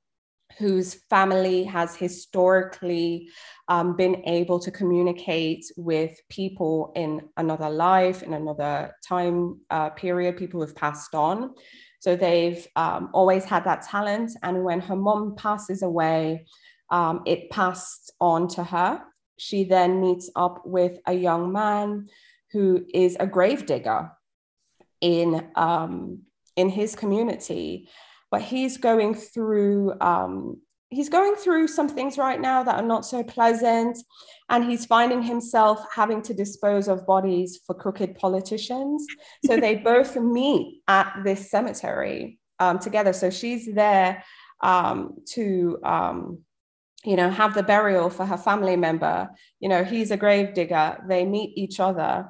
whose 0.57 0.95
family 1.09 1.63
has 1.63 1.95
historically 1.95 3.29
um, 3.67 3.95
been 3.95 4.23
able 4.27 4.59
to 4.59 4.71
communicate 4.71 5.65
with 5.77 6.19
people 6.29 6.91
in 6.95 7.21
another 7.37 7.69
life, 7.69 8.23
in 8.23 8.33
another 8.33 8.95
time 9.07 9.59
uh, 9.69 9.89
period, 9.91 10.37
people 10.37 10.59
who've 10.59 10.75
passed 10.75 11.13
on. 11.13 11.53
So 11.99 12.15
they've 12.15 12.65
um, 12.75 13.09
always 13.13 13.45
had 13.45 13.63
that 13.65 13.83
talent. 13.83 14.31
And 14.41 14.63
when 14.63 14.79
her 14.81 14.95
mom 14.95 15.35
passes 15.35 15.83
away, 15.83 16.45
um, 16.89 17.21
it 17.25 17.49
passed 17.51 18.11
on 18.19 18.47
to 18.49 18.63
her. 18.63 19.01
She 19.37 19.63
then 19.63 20.01
meets 20.01 20.29
up 20.35 20.65
with 20.65 20.97
a 21.05 21.13
young 21.13 21.51
man 21.51 22.07
who 22.51 22.85
is 22.93 23.15
a 23.19 23.27
gravedigger 23.27 24.11
in, 25.01 25.49
um, 25.55 26.23
in 26.55 26.69
his 26.69 26.95
community 26.95 27.89
but 28.31 28.41
he's 28.41 28.77
going 28.77 29.15
through 29.15 29.93
um, 30.01 30.61
he's 30.89 31.09
going 31.09 31.35
through 31.35 31.67
some 31.67 31.87
things 31.87 32.17
right 32.17 32.41
now 32.41 32.63
that 32.63 32.75
are 32.75 32.87
not 32.87 33.05
so 33.05 33.23
pleasant 33.23 33.97
and 34.49 34.65
he's 34.65 34.85
finding 34.85 35.21
himself 35.21 35.83
having 35.93 36.21
to 36.23 36.33
dispose 36.33 36.87
of 36.87 37.05
bodies 37.05 37.59
for 37.65 37.75
crooked 37.75 38.15
politicians. 38.15 39.05
So 39.45 39.57
they 39.57 39.75
both 39.91 40.15
meet 40.15 40.81
at 40.87 41.21
this 41.23 41.51
cemetery 41.51 42.39
um, 42.59 42.79
together. 42.79 43.13
So 43.13 43.29
she's 43.29 43.71
there 43.73 44.23
um, 44.61 45.17
to 45.33 45.77
um, 45.83 46.39
you 47.05 47.15
know 47.15 47.29
have 47.29 47.53
the 47.53 47.63
burial 47.63 48.09
for 48.09 48.25
her 48.25 48.37
family 48.37 48.75
member. 48.75 49.29
You 49.59 49.69
know 49.69 49.83
he's 49.83 50.11
a 50.11 50.17
grave 50.17 50.53
digger. 50.53 50.97
They 51.07 51.25
meet 51.25 51.57
each 51.57 51.79
other 51.79 52.27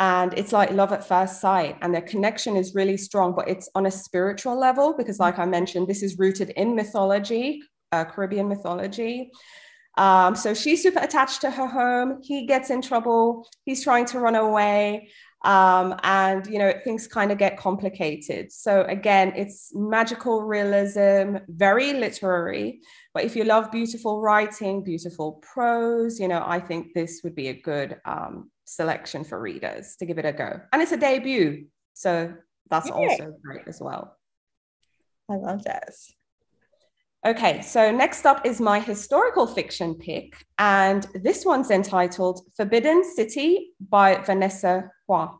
and 0.00 0.34
it's 0.34 0.52
like 0.52 0.70
love 0.72 0.92
at 0.92 1.06
first 1.06 1.40
sight 1.40 1.76
and 1.82 1.94
their 1.94 2.02
connection 2.02 2.56
is 2.56 2.74
really 2.74 2.96
strong 2.96 3.34
but 3.34 3.48
it's 3.48 3.68
on 3.74 3.86
a 3.86 3.90
spiritual 3.90 4.58
level 4.58 4.94
because 4.96 5.20
like 5.20 5.38
i 5.38 5.44
mentioned 5.44 5.86
this 5.86 6.02
is 6.02 6.18
rooted 6.18 6.50
in 6.50 6.74
mythology 6.74 7.62
uh, 7.94 8.04
caribbean 8.04 8.48
mythology. 8.48 9.30
Um, 9.96 10.34
so 10.34 10.54
she's 10.54 10.82
super 10.82 10.98
attached 10.98 11.40
to 11.42 11.50
her 11.50 11.68
home. 11.68 12.18
He 12.22 12.46
gets 12.46 12.70
in 12.70 12.82
trouble. 12.82 13.46
He's 13.64 13.84
trying 13.84 14.06
to 14.06 14.18
run 14.18 14.34
away. 14.34 15.10
Um, 15.44 15.94
and 16.02 16.46
you 16.46 16.58
know 16.58 16.72
things 16.84 17.06
kind 17.06 17.30
of 17.30 17.36
get 17.36 17.58
complicated. 17.58 18.50
So 18.50 18.82
again 18.88 19.34
it's 19.36 19.70
magical 19.74 20.42
realism 20.42 21.36
very 21.48 21.92
literary. 21.92 22.80
But 23.12 23.24
if 23.24 23.36
you 23.36 23.44
love 23.44 23.70
beautiful 23.70 24.22
writing 24.22 24.82
beautiful 24.82 25.42
prose 25.52 26.18
you 26.18 26.26
know 26.26 26.42
i 26.44 26.58
think 26.58 26.94
this 26.94 27.20
would 27.22 27.36
be 27.36 27.48
a 27.48 27.60
good 27.70 28.00
um, 28.04 28.50
selection 28.64 29.24
for 29.24 29.40
readers 29.40 29.96
to 29.98 30.06
give 30.06 30.18
it 30.18 30.24
a 30.24 30.32
go. 30.32 30.60
And 30.72 30.82
it's 30.82 30.92
a 30.92 30.96
debut. 30.96 31.66
So 31.92 32.34
that's 32.70 32.88
yeah. 32.88 32.94
also 32.94 33.34
great 33.44 33.66
as 33.66 33.80
well. 33.80 34.16
I 35.30 35.36
love 35.36 35.64
this. 35.64 36.14
Okay, 37.26 37.62
so 37.62 37.90
next 37.90 38.26
up 38.26 38.44
is 38.44 38.60
my 38.60 38.80
historical 38.80 39.46
fiction 39.46 39.94
pick. 39.94 40.44
And 40.58 41.06
this 41.14 41.44
one's 41.46 41.70
entitled 41.70 42.42
Forbidden 42.54 43.02
City 43.02 43.70
by 43.80 44.16
Vanessa 44.16 44.90
Hua. 45.06 45.38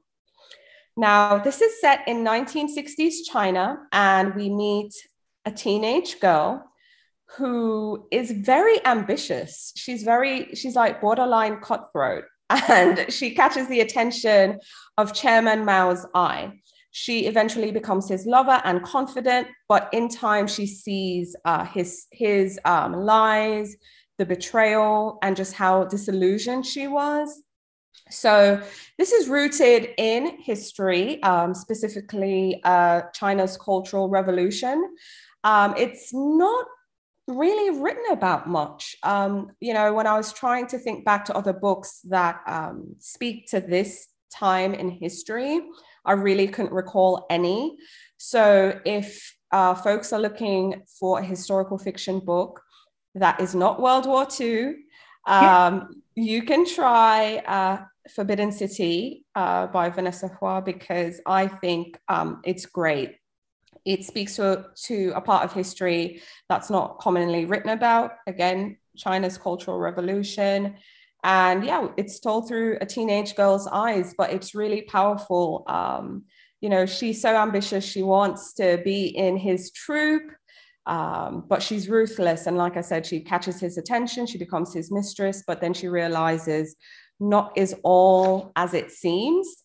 Now, 0.96 1.38
this 1.38 1.60
is 1.60 1.80
set 1.80 2.06
in 2.06 2.24
1960s 2.24 3.28
China, 3.30 3.80
and 3.92 4.34
we 4.34 4.48
meet 4.48 4.94
a 5.44 5.50
teenage 5.50 6.20
girl 6.20 6.64
who 7.36 8.06
is 8.10 8.30
very 8.30 8.84
ambitious. 8.86 9.72
She's 9.76 10.04
very, 10.04 10.54
she's 10.54 10.76
like 10.76 11.00
borderline 11.00 11.60
cutthroat 11.60 12.24
and 12.50 13.06
she 13.12 13.34
catches 13.34 13.68
the 13.68 13.80
attention 13.80 14.58
of 14.98 15.12
Chairman 15.14 15.64
Mao's 15.64 16.06
eye. 16.14 16.52
She 16.90 17.26
eventually 17.26 17.72
becomes 17.72 18.08
his 18.08 18.24
lover 18.24 18.60
and 18.64 18.82
confident, 18.82 19.48
but 19.68 19.88
in 19.92 20.08
time 20.08 20.46
she 20.46 20.66
sees 20.66 21.34
uh, 21.44 21.64
his 21.64 22.06
his 22.12 22.60
um, 22.64 22.92
lies, 22.92 23.76
the 24.18 24.26
betrayal, 24.26 25.18
and 25.22 25.36
just 25.36 25.54
how 25.54 25.84
disillusioned 25.84 26.64
she 26.64 26.86
was. 26.86 27.42
So 28.10 28.62
this 28.98 29.12
is 29.12 29.28
rooted 29.28 29.90
in 29.98 30.38
history, 30.40 31.22
um, 31.22 31.54
specifically 31.54 32.60
uh, 32.62 33.02
China's 33.12 33.56
Cultural 33.56 34.08
Revolution. 34.08 34.94
Um, 35.42 35.74
it's 35.76 36.12
not 36.12 36.66
really 37.26 37.80
written 37.80 38.04
about 38.10 38.48
much. 38.48 38.96
Um, 39.02 39.52
you 39.60 39.72
know, 39.74 39.94
when 39.94 40.06
I 40.06 40.16
was 40.16 40.32
trying 40.32 40.66
to 40.68 40.78
think 40.78 41.04
back 41.04 41.24
to 41.26 41.36
other 41.36 41.52
books 41.52 42.00
that 42.08 42.40
um, 42.46 42.96
speak 42.98 43.48
to 43.48 43.60
this 43.60 44.08
time 44.32 44.74
in 44.74 44.90
history, 44.90 45.60
I 46.04 46.12
really 46.12 46.48
couldn't 46.48 46.72
recall 46.72 47.26
any. 47.30 47.76
So 48.18 48.78
if 48.84 49.34
uh, 49.52 49.74
folks 49.74 50.12
are 50.12 50.20
looking 50.20 50.82
for 50.98 51.20
a 51.20 51.24
historical 51.24 51.78
fiction 51.78 52.20
book 52.20 52.60
that 53.14 53.40
is 53.40 53.54
not 53.54 53.80
World 53.80 54.06
War 54.06 54.26
II, 54.38 54.74
um, 55.26 56.02
you 56.14 56.42
can 56.42 56.66
try 56.66 57.36
uh, 57.38 57.84
Forbidden 58.14 58.52
City 58.52 59.24
uh, 59.34 59.66
by 59.68 59.88
Vanessa 59.88 60.28
Hua 60.28 60.60
because 60.60 61.20
I 61.26 61.46
think 61.48 61.98
um, 62.08 62.42
it's 62.44 62.66
great 62.66 63.16
it 63.84 64.04
speaks 64.04 64.36
to, 64.36 64.66
to 64.84 65.12
a 65.14 65.20
part 65.20 65.44
of 65.44 65.52
history 65.52 66.22
that's 66.48 66.70
not 66.70 66.98
commonly 66.98 67.44
written 67.44 67.70
about. 67.70 68.12
Again, 68.26 68.78
China's 68.96 69.36
Cultural 69.36 69.78
Revolution. 69.78 70.76
And 71.22 71.64
yeah, 71.64 71.88
it's 71.96 72.20
told 72.20 72.48
through 72.48 72.78
a 72.80 72.86
teenage 72.86 73.34
girl's 73.34 73.66
eyes, 73.66 74.14
but 74.16 74.30
it's 74.32 74.54
really 74.54 74.82
powerful. 74.82 75.64
Um, 75.66 76.24
you 76.60 76.68
know, 76.68 76.86
she's 76.86 77.20
so 77.20 77.36
ambitious. 77.36 77.84
She 77.84 78.02
wants 78.02 78.54
to 78.54 78.80
be 78.84 79.06
in 79.06 79.36
his 79.36 79.70
troop, 79.72 80.22
um, 80.86 81.44
but 81.48 81.62
she's 81.62 81.88
ruthless. 81.88 82.46
And 82.46 82.56
like 82.56 82.76
I 82.76 82.82
said, 82.82 83.04
she 83.06 83.20
catches 83.20 83.60
his 83.60 83.78
attention, 83.78 84.26
she 84.26 84.38
becomes 84.38 84.72
his 84.72 84.90
mistress, 84.90 85.42
but 85.46 85.60
then 85.60 85.74
she 85.74 85.88
realizes 85.88 86.76
not 87.20 87.52
is 87.56 87.74
all 87.84 88.52
as 88.56 88.74
it 88.74 88.90
seems. 88.90 89.63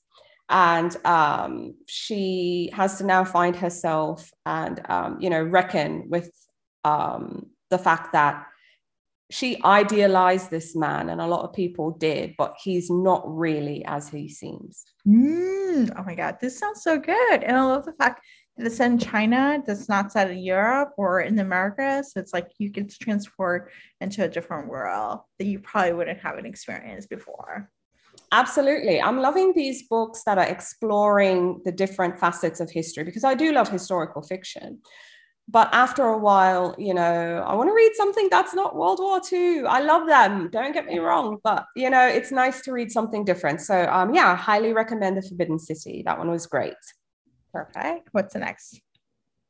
And 0.49 0.95
um, 1.05 1.75
she 1.85 2.71
has 2.73 2.97
to 2.97 3.05
now 3.05 3.23
find 3.23 3.55
herself 3.55 4.31
and 4.45 4.81
um, 4.89 5.17
you 5.19 5.29
know 5.29 5.41
reckon 5.41 6.09
with 6.09 6.31
um, 6.83 7.47
the 7.69 7.77
fact 7.77 8.13
that 8.13 8.45
she 9.31 9.61
idealized 9.63 10.49
this 10.49 10.75
man 10.75 11.09
and 11.09 11.21
a 11.21 11.27
lot 11.27 11.45
of 11.45 11.53
people 11.53 11.91
did 11.91 12.33
but 12.35 12.55
he's 12.63 12.89
not 12.89 13.21
really 13.25 13.85
as 13.85 14.09
he 14.09 14.27
seems. 14.27 14.85
Mm, 15.07 15.93
oh 15.97 16.03
my 16.03 16.15
god 16.15 16.37
this 16.41 16.57
sounds 16.57 16.81
so 16.81 16.97
good. 16.97 17.43
And 17.43 17.55
i 17.55 17.63
love 17.63 17.85
the 17.85 17.93
fact 17.93 18.25
that 18.57 18.65
it's 18.65 18.79
in 18.79 18.97
china 18.97 19.63
that's 19.65 19.87
not 19.87 20.11
set 20.11 20.31
in 20.31 20.39
europe 20.39 20.91
or 20.97 21.21
in 21.21 21.39
america 21.39 22.03
so 22.03 22.19
it's 22.19 22.33
like 22.33 22.49
you 22.57 22.69
get 22.69 22.89
to 22.89 22.97
transport 22.99 23.71
into 24.01 24.23
a 24.23 24.27
different 24.27 24.67
world 24.67 25.19
that 25.37 25.45
you 25.45 25.59
probably 25.59 25.93
wouldn't 25.93 26.19
have 26.19 26.37
an 26.37 26.45
experience 26.45 27.05
before 27.05 27.69
Absolutely. 28.31 29.01
I'm 29.01 29.19
loving 29.19 29.53
these 29.55 29.87
books 29.87 30.23
that 30.25 30.37
are 30.37 30.45
exploring 30.45 31.61
the 31.65 31.71
different 31.71 32.19
facets 32.19 32.59
of 32.59 32.69
history 32.69 33.03
because 33.03 33.23
I 33.23 33.33
do 33.33 33.51
love 33.51 33.69
historical 33.69 34.21
fiction. 34.21 34.81
But 35.51 35.73
after 35.73 36.03
a 36.03 36.17
while, 36.17 36.75
you 36.77 36.93
know, 36.93 37.43
I 37.45 37.55
want 37.55 37.69
to 37.69 37.73
read 37.73 37.93
something 37.95 38.27
that's 38.29 38.53
not 38.53 38.75
World 38.75 38.99
War 38.99 39.19
II. 39.31 39.65
I 39.65 39.79
love 39.79 40.07
them. 40.07 40.49
Don't 40.51 40.73
get 40.73 40.85
me 40.85 40.99
wrong, 40.99 41.39
but 41.43 41.65
you 41.75 41.89
know, 41.89 42.05
it's 42.07 42.31
nice 42.31 42.61
to 42.61 42.71
read 42.71 42.91
something 42.91 43.25
different. 43.25 43.61
So, 43.61 43.87
um, 43.89 44.13
yeah, 44.13 44.31
I 44.31 44.35
highly 44.35 44.73
recommend 44.73 45.17
The 45.17 45.23
Forbidden 45.23 45.57
City. 45.57 46.03
That 46.05 46.19
one 46.19 46.29
was 46.29 46.45
great. 46.45 46.75
Perfect. 47.51 48.09
What's 48.11 48.33
the 48.33 48.39
next? 48.39 48.79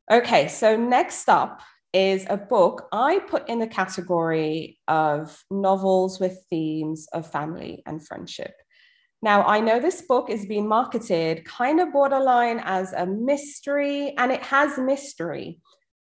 Okay, 0.09 0.47
so 0.47 0.77
next 0.77 1.27
up 1.27 1.59
is 1.91 2.25
a 2.29 2.37
book 2.37 2.87
I 2.93 3.19
put 3.19 3.49
in 3.49 3.59
the 3.59 3.67
category 3.67 4.79
of 4.87 5.43
novels 5.51 6.19
with 6.19 6.45
themes 6.49 7.07
of 7.11 7.29
family 7.29 7.83
and 7.85 8.05
friendship. 8.05 8.53
Now, 9.21 9.43
I 9.43 9.59
know 9.59 9.79
this 9.79 10.01
book 10.01 10.29
is 10.29 10.45
being 10.45 10.67
marketed 10.67 11.43
kind 11.45 11.79
of 11.81 11.91
borderline 11.91 12.61
as 12.63 12.93
a 12.93 13.05
mystery, 13.05 14.13
and 14.17 14.31
it 14.31 14.41
has 14.43 14.77
mystery, 14.77 15.59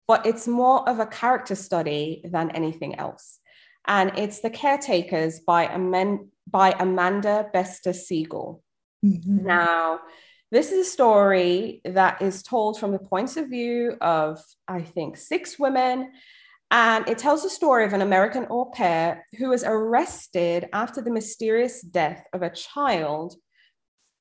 but 0.08 0.24
it's 0.24 0.48
more 0.48 0.88
of 0.88 0.98
a 0.98 1.06
character 1.06 1.54
study 1.54 2.22
than 2.24 2.50
anything 2.52 2.98
else. 2.98 3.38
And 3.86 4.12
it's 4.16 4.40
The 4.40 4.50
Caretakers 4.50 5.40
by, 5.40 5.66
Amen- 5.66 6.30
by 6.48 6.74
Amanda 6.78 7.48
Bestor-Siegal. 7.52 8.60
Mm-hmm. 9.04 9.46
Now, 9.46 10.00
this 10.50 10.70
is 10.70 10.86
a 10.86 10.90
story 10.90 11.80
that 11.84 12.22
is 12.22 12.42
told 12.42 12.78
from 12.78 12.92
the 12.92 12.98
points 12.98 13.36
of 13.36 13.48
view 13.48 13.96
of, 14.00 14.42
I 14.68 14.82
think, 14.82 15.16
six 15.16 15.58
women 15.58 16.12
and 16.72 17.06
it 17.06 17.18
tells 17.18 17.42
the 17.42 17.50
story 17.50 17.84
of 17.84 17.92
an 17.92 18.00
American 18.00 18.46
au 18.48 18.64
pair 18.64 19.26
who 19.38 19.50
was 19.50 19.62
arrested 19.62 20.70
after 20.72 21.02
the 21.02 21.10
mysterious 21.10 21.82
death 21.82 22.24
of 22.32 22.40
a 22.40 22.48
child 22.48 23.36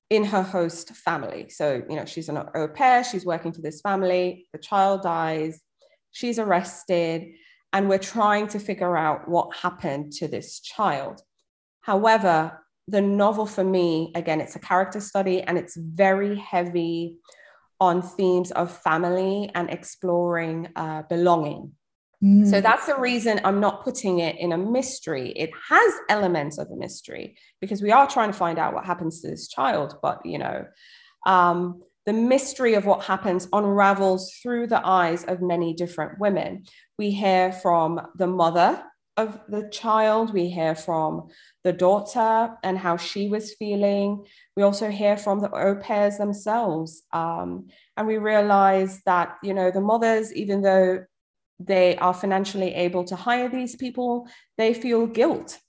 in 0.10 0.26
her 0.26 0.42
host 0.42 0.90
family. 0.90 1.48
So, 1.48 1.82
you 1.90 1.96
know, 1.96 2.04
she's 2.04 2.28
an 2.28 2.38
au 2.38 2.68
pair, 2.68 3.06
she's 3.06 3.26
working 3.26 3.54
for 3.54 3.62
this 3.62 3.80
family, 3.80 4.48
the 4.52 4.60
child 4.60 5.02
dies, 5.02 5.62
she's 6.12 6.38
arrested, 6.38 7.30
and 7.72 7.88
we're 7.88 7.98
trying 7.98 8.48
to 8.48 8.60
figure 8.60 8.98
out 8.98 9.30
what 9.30 9.56
happened 9.56 10.12
to 10.14 10.28
this 10.28 10.60
child. 10.60 11.22
However, 11.80 12.66
the 12.90 13.02
novel 13.02 13.46
for 13.46 13.64
me, 13.64 14.12
again, 14.14 14.42
it's 14.42 14.58
a 14.58 14.60
character 14.60 15.00
study 15.00 15.42
and 15.42 15.58
it's 15.58 15.78
very 15.78 16.36
heavy 16.36 17.18
on 17.80 18.02
themes 18.02 18.52
of 18.52 18.78
family 18.78 19.50
and 19.56 19.70
exploring 19.70 20.68
uh, 20.76 21.04
belonging. 21.04 21.72
So 22.22 22.28
mm. 22.28 22.62
that's 22.62 22.86
the 22.86 23.00
reason 23.00 23.42
I'm 23.44 23.60
not 23.60 23.84
putting 23.84 24.20
it 24.20 24.38
in 24.38 24.52
a 24.52 24.58
mystery. 24.58 25.32
It 25.32 25.50
has 25.70 25.94
elements 26.08 26.60
of 26.60 26.70
a 26.70 26.76
mystery 26.76 27.36
because 27.60 27.82
we 27.82 27.92
are 27.92 28.08
trying 28.08 28.32
to 28.32 28.38
find 28.38 28.60
out 28.60 28.76
what 28.76 28.86
happens 28.86 29.22
to 29.22 29.28
this 29.28 29.48
child, 29.48 29.96
but 30.04 30.24
you 30.24 30.38
know, 30.38 30.66
um, 31.26 31.82
the 32.06 32.14
mystery 32.14 32.76
of 32.76 32.86
what 32.86 33.06
happens 33.06 33.48
unravels 33.52 34.34
through 34.42 34.68
the 34.68 34.86
eyes 34.86 35.24
of 35.24 35.42
many 35.42 35.74
different 35.74 36.20
women. 36.20 36.66
We 37.00 37.10
hear 37.10 37.52
from 37.52 38.02
the 38.16 38.28
mother 38.28 38.84
of 39.18 39.40
the 39.48 39.68
child, 39.70 40.32
we 40.32 40.48
hear 40.48 40.76
from 40.76 41.30
the 41.64 41.74
daughter 41.74 42.56
and 42.64 42.78
how 42.78 42.98
she 42.98 43.30
was 43.30 43.56
feeling. 43.56 44.26
We 44.56 44.64
also 44.64 44.90
hear 44.90 45.18
from 45.18 45.42
the 45.42 45.52
au 45.52 45.76
pairs 45.76 46.18
themselves. 46.18 47.04
Um, 47.12 47.68
and 47.98 48.08
we 48.08 48.18
realize 48.18 49.02
that, 49.06 49.38
you 49.44 49.54
know, 49.54 49.72
the 49.72 49.82
mothers, 49.82 50.34
even 50.34 50.62
though 50.62 51.06
they 51.68 51.96
are 51.98 52.14
financially 52.14 52.74
able 52.74 53.04
to 53.06 53.16
hire 53.16 53.50
these 53.50 53.76
people, 53.76 54.28
they 54.58 54.74
feel 54.74 55.06
guilt 55.08 55.60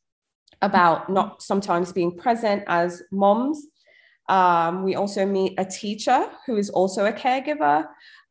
about 0.61 1.11
not 1.11 1.43
sometimes 1.43 1.93
being 1.93 2.17
present 2.17 2.63
as 2.69 3.03
moms. 3.11 3.67
Um, 4.29 4.85
we 4.85 4.95
also 4.95 5.27
meet 5.27 5.55
a 5.59 5.65
teacher 5.65 6.27
who 6.47 6.57
is 6.57 6.71
also 6.71 7.07
a 7.07 7.13
caregiver 7.13 7.87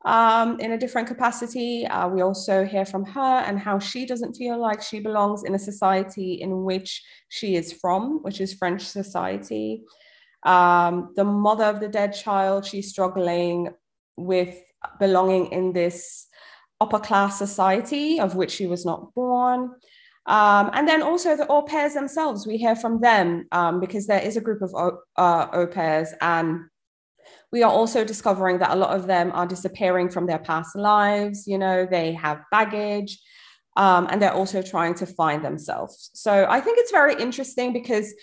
um, 0.05 0.59
in 0.59 0.71
a 0.71 0.77
different 0.77 1.07
capacity. 1.07 1.85
Uh, 1.85 2.07
we 2.07 2.21
also 2.21 2.65
hear 2.65 2.85
from 2.85 3.05
her 3.05 3.43
and 3.45 3.59
how 3.59 3.77
she 3.77 4.05
doesn't 4.05 4.35
feel 4.35 4.59
like 4.59 4.81
she 4.81 4.99
belongs 4.99 5.43
in 5.43 5.53
a 5.53 5.59
society 5.59 6.35
in 6.35 6.63
which 6.63 7.03
she 7.29 7.55
is 7.55 7.73
from, 7.73 8.23
which 8.23 8.41
is 8.41 8.53
French 8.53 8.83
society. 8.83 9.83
Um, 10.43 11.13
the 11.15 11.25
mother 11.25 11.65
of 11.65 11.79
the 11.81 11.89
dead 11.89 12.13
child, 12.13 12.65
she's 12.65 12.89
struggling 12.89 13.69
with 14.17 14.57
belonging 14.99 15.47
in 15.51 15.73
this 15.73 16.27
upper 16.81 16.99
class 16.99 17.37
society 17.37 18.19
of 18.19 18.35
which 18.35 18.51
she 18.51 18.67
was 18.67 18.85
not 18.85 19.13
born. 19.13 19.71
Um, 20.25 20.69
and 20.73 20.87
then 20.87 21.01
also 21.01 21.35
the 21.35 21.47
au 21.47 21.63
pairs 21.63 21.93
themselves, 21.93 22.45
we 22.45 22.57
hear 22.57 22.75
from 22.75 23.01
them 23.01 23.47
um, 23.51 23.79
because 23.79 24.07
there 24.07 24.21
is 24.21 24.37
a 24.37 24.41
group 24.41 24.61
of 24.61 24.73
au, 24.75 24.99
uh, 25.17 25.47
au 25.53 25.67
pairs, 25.67 26.13
and 26.21 26.61
we 27.51 27.63
are 27.63 27.71
also 27.71 28.03
discovering 28.03 28.59
that 28.59 28.71
a 28.71 28.75
lot 28.75 28.95
of 28.95 29.07
them 29.07 29.31
are 29.33 29.47
disappearing 29.47 30.09
from 30.09 30.25
their 30.27 30.39
past 30.39 30.75
lives. 30.75 31.47
You 31.47 31.57
know, 31.57 31.87
they 31.89 32.13
have 32.13 32.43
baggage, 32.51 33.19
um, 33.77 34.07
and 34.09 34.21
they're 34.21 34.33
also 34.33 34.61
trying 34.61 34.93
to 34.95 35.05
find 35.05 35.43
themselves. 35.43 36.11
So 36.13 36.45
I 36.49 36.61
think 36.61 36.77
it's 36.79 36.91
very 36.91 37.15
interesting 37.19 37.73
because 37.73 38.13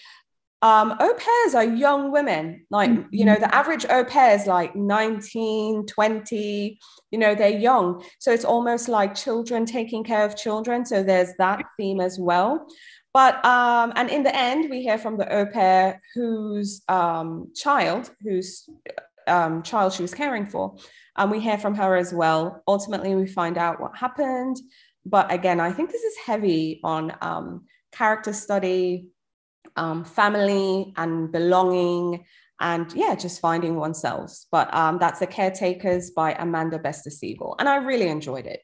um, 0.62 0.94
au 0.98 1.14
pairs 1.14 1.54
are 1.54 1.64
young 1.64 2.10
women 2.10 2.66
like 2.70 2.90
mm-hmm. 2.90 3.06
you 3.12 3.24
know 3.24 3.36
the 3.36 3.54
average 3.54 3.86
au 3.90 4.04
pair 4.04 4.34
is 4.34 4.46
like 4.46 4.74
19 4.74 5.86
20 5.86 6.78
you 7.10 7.18
know 7.18 7.34
they're 7.34 7.48
young. 7.48 8.04
So 8.18 8.32
it's 8.32 8.44
almost 8.44 8.88
like 8.88 9.14
children 9.14 9.64
taking 9.64 10.04
care 10.04 10.24
of 10.24 10.36
children. 10.36 10.84
So 10.84 11.02
there's 11.02 11.32
that 11.38 11.64
theme 11.76 12.00
as 12.00 12.18
well. 12.18 12.66
But 13.14 13.42
um, 13.44 13.92
and 13.96 14.10
in 14.10 14.22
the 14.22 14.34
end 14.34 14.68
we 14.70 14.82
hear 14.82 14.98
from 14.98 15.16
the 15.16 15.32
au 15.32 15.46
pair 15.46 16.00
whose 16.14 16.82
um, 16.88 17.52
child 17.54 18.10
whose 18.22 18.68
um, 19.26 19.62
child 19.62 19.92
she 19.92 20.02
was 20.02 20.14
caring 20.14 20.46
for. 20.46 20.76
And 21.16 21.30
we 21.30 21.40
hear 21.40 21.58
from 21.58 21.74
her 21.74 21.96
as 21.96 22.12
well. 22.12 22.62
Ultimately 22.68 23.14
we 23.14 23.26
find 23.26 23.58
out 23.58 23.80
what 23.80 23.96
happened. 23.96 24.56
But 25.06 25.32
again 25.32 25.58
i 25.58 25.72
think 25.72 25.90
this 25.90 26.02
is 26.02 26.16
heavy 26.26 26.80
on 26.84 27.16
um, 27.22 27.64
character 27.92 28.34
study 28.34 29.08
um, 29.76 30.04
family 30.04 30.92
and 30.96 31.30
belonging 31.30 32.24
and 32.60 32.92
yeah, 32.92 33.14
just 33.14 33.40
finding 33.40 33.76
oneself. 33.76 34.36
But 34.50 34.72
um, 34.74 34.98
that's 34.98 35.20
The 35.20 35.26
Caretakers 35.26 36.10
by 36.10 36.32
Amanda 36.32 36.78
Bestor-Siegal. 36.78 37.56
And 37.58 37.68
I 37.68 37.76
really 37.76 38.08
enjoyed 38.08 38.46
it. 38.46 38.60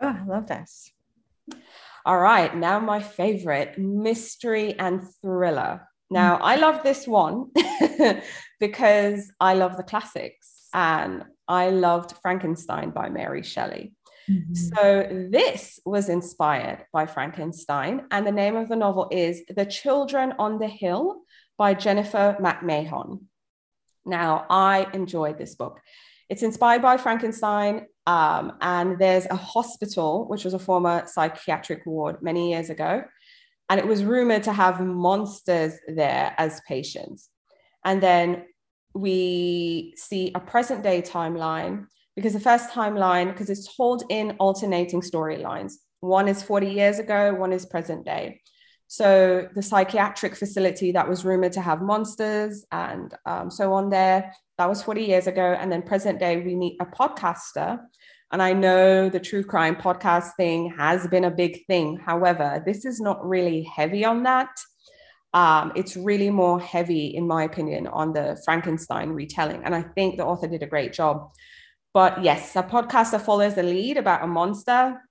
Oh, 0.00 0.08
I 0.08 0.24
love 0.26 0.46
this. 0.46 0.92
All 2.04 2.18
right, 2.18 2.54
now 2.54 2.78
my 2.78 3.00
favorite 3.00 3.78
mystery 3.78 4.78
and 4.78 5.02
thriller. 5.20 5.88
Now, 6.10 6.36
mm. 6.36 6.40
I 6.42 6.56
love 6.56 6.82
this 6.82 7.06
one 7.06 7.50
because 8.60 9.30
I 9.40 9.54
love 9.54 9.76
the 9.76 9.82
classics 9.82 10.68
and 10.72 11.24
I 11.46 11.70
loved 11.70 12.14
Frankenstein 12.22 12.90
by 12.90 13.08
Mary 13.08 13.42
Shelley. 13.42 13.92
Mm-hmm. 14.28 14.54
So 14.54 15.28
this 15.30 15.80
was 15.84 16.08
inspired 16.08 16.84
by 16.92 17.06
Frankenstein, 17.06 18.06
and 18.10 18.26
the 18.26 18.32
name 18.32 18.56
of 18.56 18.68
the 18.68 18.76
novel 18.76 19.08
is 19.10 19.42
The 19.48 19.64
Children 19.64 20.34
on 20.38 20.58
the 20.58 20.68
Hill 20.68 21.22
by 21.56 21.74
Jennifer 21.74 22.36
McMahon. 22.40 23.20
Now, 24.04 24.46
I 24.50 24.86
enjoyed 24.92 25.38
this 25.38 25.54
book. 25.54 25.80
It's 26.28 26.42
inspired 26.42 26.82
by 26.82 26.98
Frankenstein, 26.98 27.86
um, 28.06 28.52
and 28.60 28.98
there's 28.98 29.26
a 29.26 29.36
hospital, 29.36 30.26
which 30.28 30.44
was 30.44 30.54
a 30.54 30.58
former 30.58 31.04
psychiatric 31.06 31.86
ward 31.86 32.22
many 32.22 32.50
years 32.52 32.68
ago, 32.68 33.02
and 33.70 33.80
it 33.80 33.86
was 33.86 34.04
rumored 34.04 34.42
to 34.44 34.52
have 34.52 34.80
monsters 34.80 35.74
there 35.88 36.34
as 36.36 36.60
patients. 36.68 37.30
And 37.84 38.02
then 38.02 38.44
we 38.94 39.94
see 39.96 40.32
a 40.34 40.40
present 40.40 40.82
day 40.82 41.00
timeline 41.02 41.86
because 42.18 42.32
the 42.32 42.40
first 42.40 42.70
timeline, 42.70 43.28
because 43.28 43.48
it's 43.48 43.76
told 43.76 44.02
in 44.08 44.32
alternating 44.38 45.00
storylines. 45.00 45.74
One 46.00 46.28
is 46.28 46.42
40 46.42 46.68
years 46.68 46.98
ago, 46.98 47.32
one 47.34 47.52
is 47.52 47.64
present 47.64 48.04
day. 48.04 48.40
So 48.88 49.48
the 49.54 49.62
psychiatric 49.62 50.34
facility 50.34 50.92
that 50.92 51.08
was 51.08 51.24
rumored 51.24 51.52
to 51.52 51.60
have 51.60 51.82
monsters 51.82 52.64
and 52.72 53.14
um, 53.26 53.50
so 53.50 53.72
on 53.74 53.90
there, 53.90 54.32
that 54.56 54.68
was 54.68 54.82
40 54.82 55.04
years 55.04 55.26
ago. 55.26 55.56
And 55.58 55.70
then 55.70 55.82
present 55.82 56.18
day, 56.18 56.38
we 56.38 56.54
meet 56.54 56.76
a 56.80 56.86
podcaster. 56.86 57.78
And 58.32 58.42
I 58.42 58.52
know 58.52 59.08
the 59.08 59.20
true 59.20 59.44
crime 59.44 59.76
podcast 59.76 60.30
thing 60.36 60.74
has 60.76 61.06
been 61.06 61.24
a 61.24 61.30
big 61.30 61.66
thing. 61.66 61.98
However, 62.04 62.62
this 62.66 62.84
is 62.84 63.00
not 63.00 63.24
really 63.26 63.62
heavy 63.62 64.04
on 64.04 64.24
that. 64.24 64.50
Um, 65.34 65.72
it's 65.76 65.96
really 65.96 66.30
more 66.30 66.58
heavy, 66.58 67.08
in 67.08 67.26
my 67.26 67.44
opinion, 67.44 67.86
on 67.86 68.12
the 68.12 68.40
Frankenstein 68.44 69.10
retelling. 69.10 69.62
And 69.64 69.74
I 69.74 69.82
think 69.82 70.16
the 70.16 70.24
author 70.24 70.48
did 70.48 70.62
a 70.62 70.66
great 70.66 70.92
job. 70.92 71.30
But 71.98 72.22
yes, 72.22 72.54
a 72.54 72.62
podcast 72.62 73.10
that 73.10 73.22
follows 73.22 73.56
the 73.56 73.64
lead 73.64 73.96
about 73.96 74.22
a 74.22 74.28
monster 74.28 75.02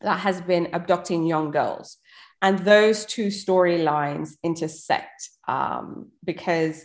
that 0.00 0.20
has 0.20 0.40
been 0.40 0.68
abducting 0.72 1.26
young 1.26 1.50
girls. 1.50 1.98
And 2.40 2.60
those 2.60 3.04
two 3.04 3.26
storylines 3.26 4.30
intersect 4.42 5.28
um, 5.46 6.08
because 6.24 6.82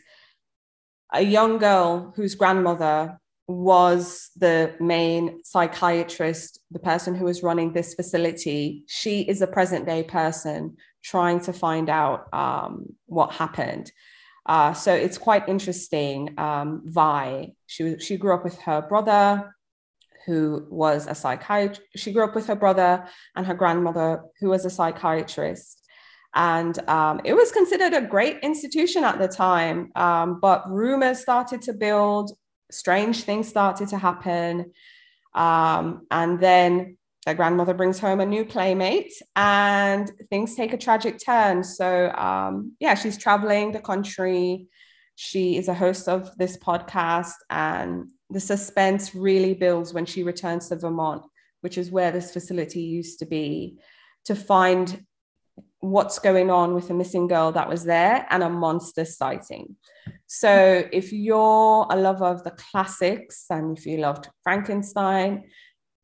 a 1.13 1.21
young 1.21 1.57
girl 1.57 2.11
whose 2.17 2.35
grandmother 2.35 3.17
was 3.47 4.29
the 4.35 4.75
main 4.81 5.41
psychiatrist, 5.45 6.59
the 6.69 6.79
person 6.79 7.15
who 7.15 7.23
was 7.23 7.41
running 7.41 7.71
this 7.71 7.93
facility. 7.93 8.83
She 8.87 9.21
is 9.21 9.41
a 9.41 9.47
present 9.47 9.85
day 9.85 10.03
person 10.03 10.75
trying 11.01 11.39
to 11.47 11.53
find 11.53 11.89
out 11.89 12.27
um, 12.33 12.87
what 13.05 13.31
happened. 13.31 13.89
Uh, 14.45 14.73
so 14.73 14.93
it's 14.93 15.17
quite 15.17 15.49
interesting. 15.49 16.33
Um, 16.37 16.81
Vi, 16.85 17.53
she, 17.65 17.97
she 17.99 18.17
grew 18.17 18.33
up 18.33 18.43
with 18.43 18.59
her 18.61 18.81
brother, 18.81 19.55
who 20.25 20.67
was 20.69 21.07
a 21.07 21.15
psychiatrist. 21.15 21.81
She 21.95 22.11
grew 22.11 22.23
up 22.23 22.35
with 22.35 22.47
her 22.47 22.55
brother 22.55 23.05
and 23.35 23.45
her 23.45 23.53
grandmother, 23.53 24.23
who 24.39 24.49
was 24.49 24.65
a 24.65 24.69
psychiatrist. 24.69 25.81
And 26.33 26.77
um, 26.89 27.21
it 27.23 27.33
was 27.33 27.51
considered 27.51 27.93
a 27.93 28.01
great 28.01 28.39
institution 28.41 29.03
at 29.03 29.19
the 29.19 29.27
time. 29.27 29.91
Um, 29.95 30.39
but 30.41 30.69
rumors 30.69 31.19
started 31.19 31.61
to 31.63 31.73
build, 31.73 32.31
strange 32.71 33.23
things 33.23 33.47
started 33.47 33.87
to 33.89 33.97
happen. 33.97 34.71
Um, 35.33 36.07
and 36.11 36.39
then 36.39 36.97
their 37.25 37.33
grandmother 37.33 37.73
brings 37.73 37.99
home 37.99 38.19
a 38.19 38.25
new 38.25 38.45
playmate 38.45 39.11
and 39.35 40.11
things 40.29 40.55
take 40.55 40.73
a 40.73 40.77
tragic 40.77 41.19
turn. 41.23 41.63
So, 41.63 42.11
um, 42.11 42.73
yeah, 42.79 42.93
she's 42.93 43.17
traveling 43.17 43.71
the 43.71 43.79
country. 43.79 44.67
She 45.15 45.57
is 45.57 45.67
a 45.67 45.73
host 45.73 46.07
of 46.07 46.37
this 46.37 46.57
podcast, 46.57 47.33
and 47.49 48.11
the 48.29 48.39
suspense 48.39 49.15
really 49.15 49.53
builds 49.53 49.93
when 49.93 50.05
she 50.05 50.23
returns 50.23 50.69
to 50.69 50.75
Vermont, 50.75 51.23
which 51.61 51.77
is 51.77 51.89
where 51.89 52.11
this 52.11 52.31
facility 52.31 52.81
used 52.81 53.19
to 53.19 53.25
be, 53.25 53.79
to 54.25 54.35
find 54.35 55.03
what's 55.79 56.19
going 56.19 56.51
on 56.51 56.73
with 56.75 56.89
a 56.89 56.93
missing 56.93 57.27
girl 57.27 57.51
that 57.53 57.69
was 57.69 57.85
there 57.85 58.27
and 58.29 58.43
a 58.43 58.49
monster 58.49 59.05
sighting. 59.05 59.75
So, 60.27 60.83
if 60.91 61.11
you're 61.11 61.87
a 61.89 61.95
lover 61.95 62.25
of 62.25 62.43
the 62.43 62.51
classics 62.51 63.45
and 63.49 63.77
if 63.77 63.85
you 63.85 63.97
loved 63.97 64.29
Frankenstein, 64.43 65.45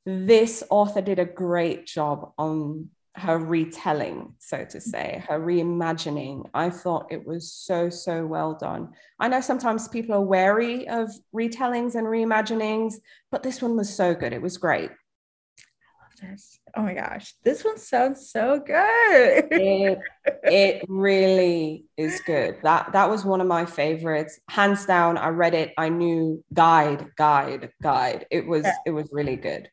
this 0.06 0.64
author 0.70 1.02
did 1.02 1.20
a 1.20 1.26
great 1.26 1.86
job 1.86 2.34
on 2.38 2.90
her 3.16 3.38
retelling, 3.38 4.34
so 4.40 4.64
to 4.66 4.80
say, 4.80 5.24
her 5.28 5.40
reimagining. 5.40 6.50
I 6.54 6.70
thought 6.70 7.12
it 7.12 7.26
was 7.26 7.52
so, 7.52 7.90
so 7.90 8.26
well 8.26 8.58
done. 8.60 8.90
I 9.20 9.28
know 9.28 9.42
sometimes 9.42 9.88
people 9.88 10.16
are 10.16 10.22
wary 10.22 10.88
of 10.88 11.12
retellings 11.36 11.96
and 11.96 12.08
reimaginings, 12.08 12.96
but 13.30 13.44
this 13.44 13.62
one 13.62 13.76
was 13.76 13.94
so 13.94 14.16
good. 14.16 14.34
It 14.34 14.42
was 14.42 14.58
great. 14.58 14.90
I 14.90 16.24
love 16.24 16.32
this. 16.32 16.60
Oh 16.76 16.84
my 16.84 16.94
gosh, 16.94 17.34
this 17.44 17.66
one 17.66 17.78
sounds 17.78 18.32
so 18.32 18.60
good. 18.66 19.46
it, 19.52 20.00
it 20.44 20.86
really 20.88 21.84
is 21.98 22.22
good. 22.22 22.60
That 22.64 22.94
that 22.94 23.10
was 23.10 23.26
one 23.26 23.42
of 23.42 23.48
my 23.48 23.66
favorites. 23.66 24.40
Hands 24.50 24.84
down, 24.86 25.18
I 25.18 25.28
read 25.30 25.54
it. 25.54 25.74
I 25.78 25.90
knew 25.90 26.44
guide, 26.54 27.08
guide, 27.18 27.72
guide. 27.84 28.26
It 28.32 28.48
was 28.48 28.64
yeah. 28.64 28.74
it 28.86 28.92
was 28.92 29.10
really 29.12 29.36
good. 29.36 29.70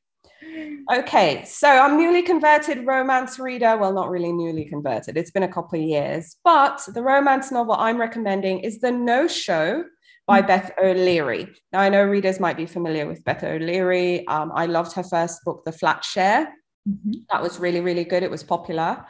Okay, 0.92 1.44
so 1.44 1.68
I'm 1.68 1.98
newly 1.98 2.22
converted 2.22 2.86
romance 2.86 3.38
reader. 3.38 3.76
Well, 3.76 3.92
not 3.92 4.10
really 4.10 4.32
newly 4.32 4.64
converted, 4.64 5.16
it's 5.16 5.30
been 5.30 5.42
a 5.42 5.48
couple 5.48 5.78
of 5.78 5.84
years. 5.84 6.36
But 6.44 6.82
the 6.94 7.02
romance 7.02 7.50
novel 7.52 7.74
I'm 7.74 7.98
recommending 7.98 8.60
is 8.60 8.80
The 8.80 8.90
No 8.90 9.26
Show 9.26 9.84
by 10.26 10.40
mm-hmm. 10.40 10.46
Beth 10.46 10.72
O'Leary. 10.82 11.48
Now, 11.72 11.80
I 11.80 11.88
know 11.88 12.04
readers 12.04 12.38
might 12.38 12.56
be 12.56 12.66
familiar 12.66 13.06
with 13.06 13.24
Beth 13.24 13.44
O'Leary. 13.44 14.26
Um, 14.28 14.52
I 14.54 14.66
loved 14.66 14.92
her 14.94 15.02
first 15.02 15.44
book, 15.44 15.64
The 15.64 15.72
Flat 15.72 16.04
Share. 16.04 16.54
Mm-hmm. 16.88 17.12
That 17.30 17.42
was 17.42 17.58
really, 17.58 17.80
really 17.80 18.04
good. 18.04 18.22
It 18.22 18.30
was 18.30 18.42
popular. 18.42 19.04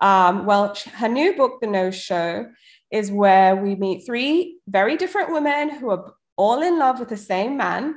Um, 0.00 0.46
well, 0.46 0.74
her 0.94 1.08
new 1.08 1.36
book, 1.36 1.60
The 1.60 1.66
No 1.66 1.90
Show, 1.90 2.46
is 2.90 3.10
where 3.10 3.56
we 3.56 3.74
meet 3.74 4.06
three 4.06 4.58
very 4.68 4.96
different 4.96 5.32
women 5.32 5.70
who 5.70 5.90
are 5.90 6.14
all 6.36 6.62
in 6.62 6.78
love 6.78 7.00
with 7.00 7.08
the 7.08 7.16
same 7.16 7.56
man. 7.56 7.96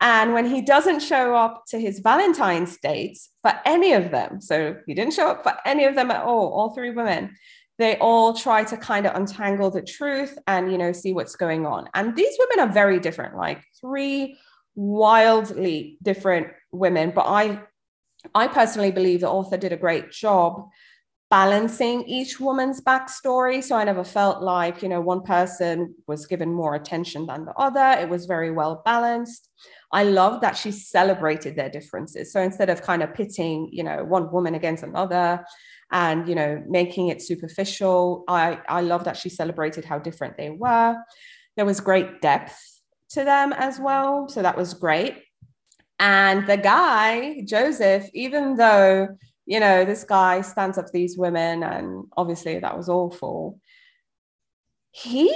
And 0.00 0.32
when 0.32 0.46
he 0.46 0.62
doesn't 0.62 1.00
show 1.00 1.34
up 1.34 1.64
to 1.68 1.78
his 1.78 1.98
Valentine's 2.00 2.78
dates 2.78 3.30
for 3.42 3.52
any 3.66 3.92
of 3.92 4.10
them, 4.10 4.40
so 4.40 4.76
he 4.86 4.94
didn't 4.94 5.12
show 5.12 5.28
up 5.28 5.42
for 5.42 5.54
any 5.66 5.84
of 5.84 5.94
them 5.94 6.10
at 6.10 6.24
all, 6.24 6.48
all 6.52 6.74
three 6.74 6.90
women, 6.90 7.36
they 7.78 7.96
all 7.98 8.34
try 8.34 8.64
to 8.64 8.76
kind 8.76 9.06
of 9.06 9.14
untangle 9.14 9.70
the 9.70 9.82
truth 9.82 10.38
and, 10.46 10.70
you 10.72 10.78
know, 10.78 10.92
see 10.92 11.12
what's 11.12 11.36
going 11.36 11.66
on. 11.66 11.88
And 11.94 12.16
these 12.16 12.36
women 12.38 12.68
are 12.68 12.72
very 12.72 12.98
different, 12.98 13.36
like 13.36 13.62
three 13.80 14.38
wildly 14.74 15.98
different 16.02 16.48
women. 16.72 17.12
But 17.14 17.26
I, 17.26 17.60
I 18.34 18.48
personally 18.48 18.92
believe 18.92 19.20
the 19.20 19.30
author 19.30 19.56
did 19.56 19.72
a 19.72 19.78
great 19.78 20.10
job 20.10 20.66
balancing 21.30 22.02
each 22.04 22.40
woman's 22.40 22.80
backstory. 22.80 23.62
So 23.62 23.76
I 23.76 23.84
never 23.84 24.04
felt 24.04 24.42
like, 24.42 24.82
you 24.82 24.88
know, 24.88 25.00
one 25.00 25.22
person 25.22 25.94
was 26.06 26.26
given 26.26 26.52
more 26.52 26.74
attention 26.74 27.26
than 27.26 27.44
the 27.44 27.54
other. 27.54 28.00
It 28.00 28.08
was 28.08 28.26
very 28.26 28.50
well 28.50 28.82
balanced. 28.84 29.48
I 29.92 30.04
love 30.04 30.40
that 30.42 30.56
she 30.56 30.70
celebrated 30.70 31.56
their 31.56 31.68
differences. 31.68 32.32
So 32.32 32.40
instead 32.40 32.70
of 32.70 32.82
kind 32.82 33.02
of 33.02 33.12
pitting, 33.14 33.68
you 33.72 33.82
know, 33.82 34.04
one 34.04 34.30
woman 34.30 34.54
against 34.54 34.84
another 34.84 35.44
and, 35.90 36.28
you 36.28 36.34
know, 36.34 36.62
making 36.68 37.08
it 37.08 37.20
superficial, 37.20 38.24
I, 38.28 38.60
I 38.68 38.82
love 38.82 39.04
that 39.04 39.16
she 39.16 39.28
celebrated 39.28 39.84
how 39.84 39.98
different 39.98 40.36
they 40.36 40.50
were. 40.50 40.96
There 41.56 41.66
was 41.66 41.80
great 41.80 42.20
depth 42.20 42.56
to 43.10 43.24
them 43.24 43.52
as 43.52 43.80
well. 43.80 44.28
So 44.28 44.42
that 44.42 44.56
was 44.56 44.74
great. 44.74 45.24
And 45.98 46.46
the 46.46 46.56
guy, 46.56 47.42
Joseph, 47.44 48.08
even 48.14 48.56
though, 48.56 49.08
you 49.44 49.58
know, 49.58 49.84
this 49.84 50.04
guy 50.04 50.42
stands 50.42 50.78
up 50.78 50.92
these 50.92 51.18
women 51.18 51.64
and 51.64 52.04
obviously 52.16 52.58
that 52.60 52.76
was 52.76 52.88
awful, 52.88 53.58
he 54.92 55.30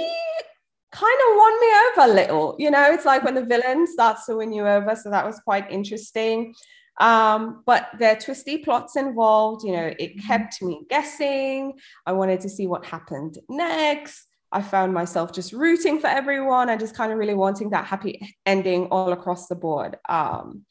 kind 0.95 1.19
of 1.29 1.35
won 1.35 1.59
me 1.59 1.67
over 1.67 2.11
a 2.11 2.15
little. 2.15 2.55
You 2.57 2.71
know, 2.71 2.91
it's 2.91 3.05
like 3.05 3.23
when 3.23 3.35
the 3.35 3.45
villain 3.45 3.85
starts 3.85 4.25
to 4.27 4.37
win 4.37 4.53
you 4.53 4.65
over. 4.67 4.95
So 4.95 5.09
that 5.09 5.25
was 5.25 5.39
quite 5.39 5.69
interesting. 5.69 6.55
Um, 7.01 7.63
but 7.65 7.89
there 7.99 8.13
are 8.15 8.19
twisty 8.19 8.59
plots 8.59 8.95
involved. 8.95 9.65
You 9.65 9.73
know, 9.73 9.93
it 9.99 10.15
mm-hmm. 10.15 10.27
kept 10.27 10.61
me 10.61 10.81
guessing. 10.89 11.73
I 12.05 12.13
wanted 12.13 12.39
to 12.41 12.49
see 12.49 12.67
what 12.67 12.85
happened 12.85 13.37
next. 13.49 14.27
I 14.51 14.61
found 14.61 14.93
myself 14.93 15.33
just 15.33 15.51
rooting 15.51 15.99
for 15.99 16.07
everyone 16.07 16.69
and 16.69 16.79
just 16.79 16.95
kind 16.95 17.11
of 17.11 17.17
really 17.17 17.33
wanting 17.33 17.71
that 17.71 17.85
happy 17.85 18.35
ending 18.45 18.87
all 18.87 19.11
across 19.11 19.47
the 19.47 19.55
board. 19.55 19.97
Um, 20.07 20.65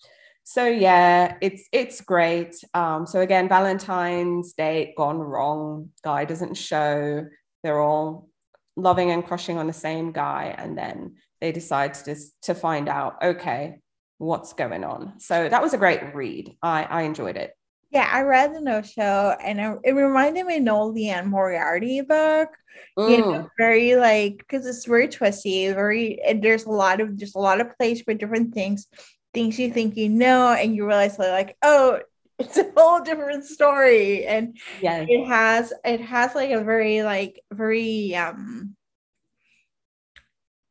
so 0.45 0.67
yeah, 0.67 1.37
it's 1.43 1.69
it's 1.73 2.01
great. 2.01 2.55
Um, 2.73 3.07
so 3.07 3.21
again, 3.21 3.49
Valentine's 3.49 4.55
Day 4.55 4.95
gone 4.97 5.19
wrong. 5.19 5.91
Guy 6.03 6.25
doesn't 6.25 6.55
show. 6.55 7.27
They're 7.63 7.81
all 7.81 8.29
loving 8.77 9.11
and 9.11 9.25
crushing 9.25 9.59
on 9.59 9.67
the 9.67 9.73
same 9.73 10.13
guy 10.13 10.55
and 10.57 10.77
then 10.77 11.15
they 11.41 11.53
decide 11.53 11.95
to 11.95 12.05
just 12.05 12.35
to 12.43 12.55
find 12.55 12.89
out 12.89 13.17
okay 13.23 13.79
what's 14.19 14.53
going 14.53 14.85
on. 14.85 15.21
So 15.21 15.49
that 15.49 15.63
was 15.63 15.75
a 15.75 15.79
great 15.79 16.15
read. 16.15 16.57
I 16.63 16.85
i 16.85 17.03
enjoyed 17.03 17.37
it. 17.37 17.53
Yeah 17.91 18.09
i 18.13 18.23
read 18.23 18.55
the 18.55 18.61
no 18.61 18.83
show 18.83 19.37
and 19.41 19.61
it, 19.61 19.79
it 19.85 19.93
reminded 19.93 20.47
me 20.47 20.57
of 20.57 20.63
no 20.63 20.87
liane 20.87 21.29
moriarty 21.29 22.01
book. 22.01 22.51
Mm. 22.99 23.11
you 23.11 23.19
know 23.19 23.49
very 23.57 23.97
like 23.97 24.39
because 24.39 24.67
it's 24.67 24.85
very 24.85 25.09
twisty 25.09 25.73
very 25.73 26.21
and 26.23 26.43
there's 26.43 26.65
a 26.65 26.71
lot 26.71 27.01
of 27.01 27.17
just 27.17 27.37
a 27.37 27.41
lot 27.41 27.61
of 27.61 27.77
place 27.77 28.03
for 28.03 28.15
different 28.15 28.53
things 28.55 28.87
things 29.33 29.59
you 29.59 29.71
think 29.73 29.97
you 29.97 30.09
know 30.09 30.53
and 30.53 30.75
you 30.75 30.87
realize 30.87 31.19
like 31.19 31.57
oh 31.63 32.01
it's 32.39 32.59
a 32.59 32.71
whole 32.77 33.01
different 33.01 33.45
story 33.45 34.27
and 34.27 34.57
yeah 34.83 35.05
it 35.09 35.27
has 35.27 35.73
it 35.85 36.01
has 36.01 36.35
like 36.35 36.51
a 36.51 36.65
very 36.65 37.03
like 37.03 37.41
very 37.53 38.15
um 38.17 38.75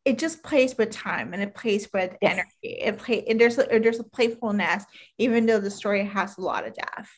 it 0.05 0.19
just 0.19 0.43
plays 0.43 0.77
with 0.77 0.91
time 0.91 1.33
and 1.33 1.41
it 1.41 1.55
plays 1.55 1.87
with 1.93 2.13
yes. 2.21 2.33
energy. 2.33 2.77
It 2.81 2.97
play 2.97 3.23
and 3.25 3.39
there's 3.39 3.57
a, 3.57 3.63
there's 3.63 3.99
a 3.99 4.03
playfulness 4.03 4.83
even 5.17 5.45
though 5.45 5.59
the 5.59 5.71
story 5.71 6.05
has 6.05 6.37
a 6.37 6.41
lot 6.41 6.67
of 6.67 6.73
death 6.73 7.09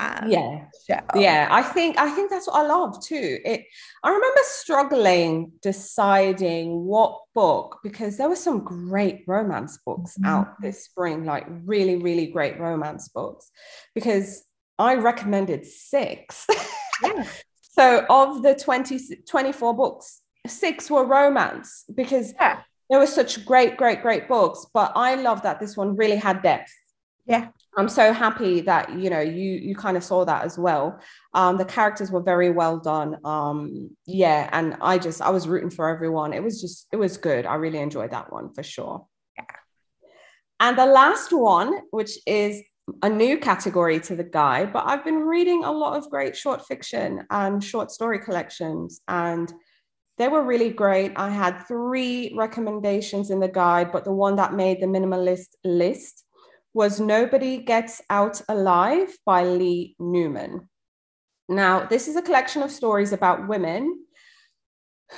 um, 0.00 0.28
yeah, 0.28 0.64
so. 0.72 0.96
yeah. 1.14 1.48
I 1.50 1.62
think 1.62 1.98
I 1.98 2.10
think 2.10 2.30
that's 2.30 2.46
what 2.46 2.56
I 2.56 2.66
love 2.66 3.02
too. 3.04 3.38
It. 3.44 3.64
I 4.02 4.08
remember 4.08 4.40
struggling 4.44 5.52
deciding 5.62 6.84
what 6.84 7.20
book 7.34 7.78
because 7.82 8.16
there 8.16 8.28
were 8.28 8.36
some 8.36 8.64
great 8.64 9.22
romance 9.26 9.78
books 9.86 10.14
mm-hmm. 10.18 10.26
out 10.26 10.60
this 10.60 10.84
spring, 10.84 11.24
like 11.24 11.46
really, 11.48 11.96
really 11.96 12.26
great 12.26 12.58
romance 12.58 13.08
books. 13.08 13.50
Because 13.94 14.44
I 14.78 14.96
recommended 14.96 15.64
six. 15.64 16.46
Yeah. 17.02 17.24
so 17.60 18.04
of 18.08 18.42
the 18.42 18.54
20, 18.54 19.00
24 19.28 19.74
books, 19.74 20.22
six 20.46 20.90
were 20.90 21.04
romance 21.04 21.84
because 21.94 22.32
yeah. 22.40 22.60
there 22.90 22.98
were 22.98 23.06
such 23.06 23.44
great, 23.44 23.76
great, 23.76 24.02
great 24.02 24.28
books. 24.28 24.66
But 24.74 24.92
I 24.96 25.14
love 25.14 25.42
that 25.42 25.60
this 25.60 25.76
one 25.76 25.96
really 25.96 26.16
had 26.16 26.42
depth 26.42 26.72
Yeah. 27.26 27.48
I'm 27.76 27.88
so 27.88 28.12
happy 28.12 28.60
that 28.62 28.98
you 28.98 29.10
know 29.10 29.20
you 29.20 29.52
you 29.52 29.74
kind 29.74 29.96
of 29.96 30.04
saw 30.04 30.24
that 30.24 30.44
as 30.44 30.58
well. 30.58 31.00
Um, 31.32 31.56
the 31.56 31.64
characters 31.64 32.10
were 32.10 32.22
very 32.22 32.50
well 32.50 32.78
done. 32.78 33.18
Um, 33.24 33.90
yeah, 34.06 34.48
and 34.52 34.76
I 34.80 34.98
just 34.98 35.20
I 35.20 35.30
was 35.30 35.48
rooting 35.48 35.70
for 35.70 35.88
everyone. 35.88 36.32
It 36.32 36.42
was 36.42 36.60
just 36.60 36.86
it 36.92 36.96
was 36.96 37.16
good. 37.16 37.46
I 37.46 37.54
really 37.56 37.78
enjoyed 37.78 38.12
that 38.12 38.32
one 38.32 38.52
for 38.54 38.62
sure. 38.62 39.06
Yeah. 39.36 39.44
And 40.60 40.78
the 40.78 40.86
last 40.86 41.32
one, 41.32 41.80
which 41.90 42.18
is 42.26 42.62
a 43.02 43.08
new 43.08 43.38
category 43.38 43.98
to 44.00 44.14
the 44.14 44.24
guide, 44.24 44.72
but 44.72 44.84
I've 44.86 45.04
been 45.04 45.20
reading 45.20 45.64
a 45.64 45.72
lot 45.72 45.96
of 45.96 46.10
great 46.10 46.36
short 46.36 46.64
fiction 46.66 47.26
and 47.30 47.62
short 47.62 47.90
story 47.90 48.20
collections, 48.20 49.00
and 49.08 49.52
they 50.16 50.28
were 50.28 50.44
really 50.44 50.70
great. 50.70 51.12
I 51.16 51.30
had 51.30 51.66
three 51.66 52.32
recommendations 52.36 53.30
in 53.30 53.40
the 53.40 53.48
guide, 53.48 53.90
but 53.90 54.04
the 54.04 54.12
one 54.12 54.36
that 54.36 54.54
made 54.54 54.80
the 54.80 54.86
minimalist 54.86 55.48
list 55.64 56.23
was 56.74 56.98
Nobody 56.98 57.58
Gets 57.58 58.02
Out 58.10 58.42
Alive 58.48 59.16
by 59.24 59.44
Leigh 59.44 59.94
Newman. 60.00 60.68
Now, 61.48 61.86
this 61.86 62.08
is 62.08 62.16
a 62.16 62.22
collection 62.22 62.62
of 62.62 62.72
stories 62.72 63.12
about 63.12 63.46
women 63.46 64.04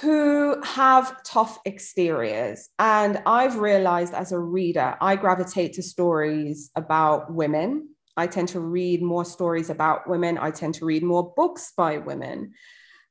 who 0.03 0.61
have 0.62 1.23
tough 1.23 1.59
exteriors. 1.64 2.69
And 2.79 3.23
I've 3.25 3.57
realized 3.57 4.12
as 4.12 4.33
a 4.33 4.38
reader, 4.38 4.97
I 5.01 5.16
gravitate 5.16 5.73
to 5.75 5.83
stories 5.83 6.71
about 6.77 7.33
women. 7.33 7.88
I 8.19 8.27
tend 8.27 8.49
to 8.49 8.61
read 8.61 9.03
more 9.03 9.25
stories 9.25 9.71
about 9.71 10.09
women. 10.09 10.37
I 10.37 10.51
tend 10.51 10.75
to 10.75 10.85
read 10.85 11.03
more 11.03 11.33
books 11.35 11.73
by 11.75 11.97
women. 11.97 12.53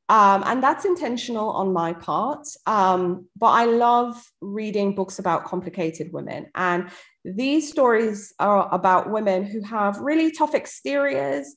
Um, 0.08 0.44
and 0.46 0.62
that's 0.62 0.86
intentional 0.86 1.50
on 1.50 1.74
my 1.74 1.94
part. 1.94 2.48
Um, 2.68 3.28
but 3.36 3.48
I 3.48 3.66
love 3.66 4.22
reading 4.40 4.94
books 4.94 5.18
about 5.18 5.46
complicated 5.46 6.14
women. 6.14 6.48
And 6.54 6.90
these 7.24 7.72
stories 7.72 8.32
are 8.40 8.70
about 8.72 9.10
women 9.10 9.46
who 9.46 9.62
have 9.64 9.98
really 10.00 10.32
tough 10.32 10.54
exteriors. 10.54 11.56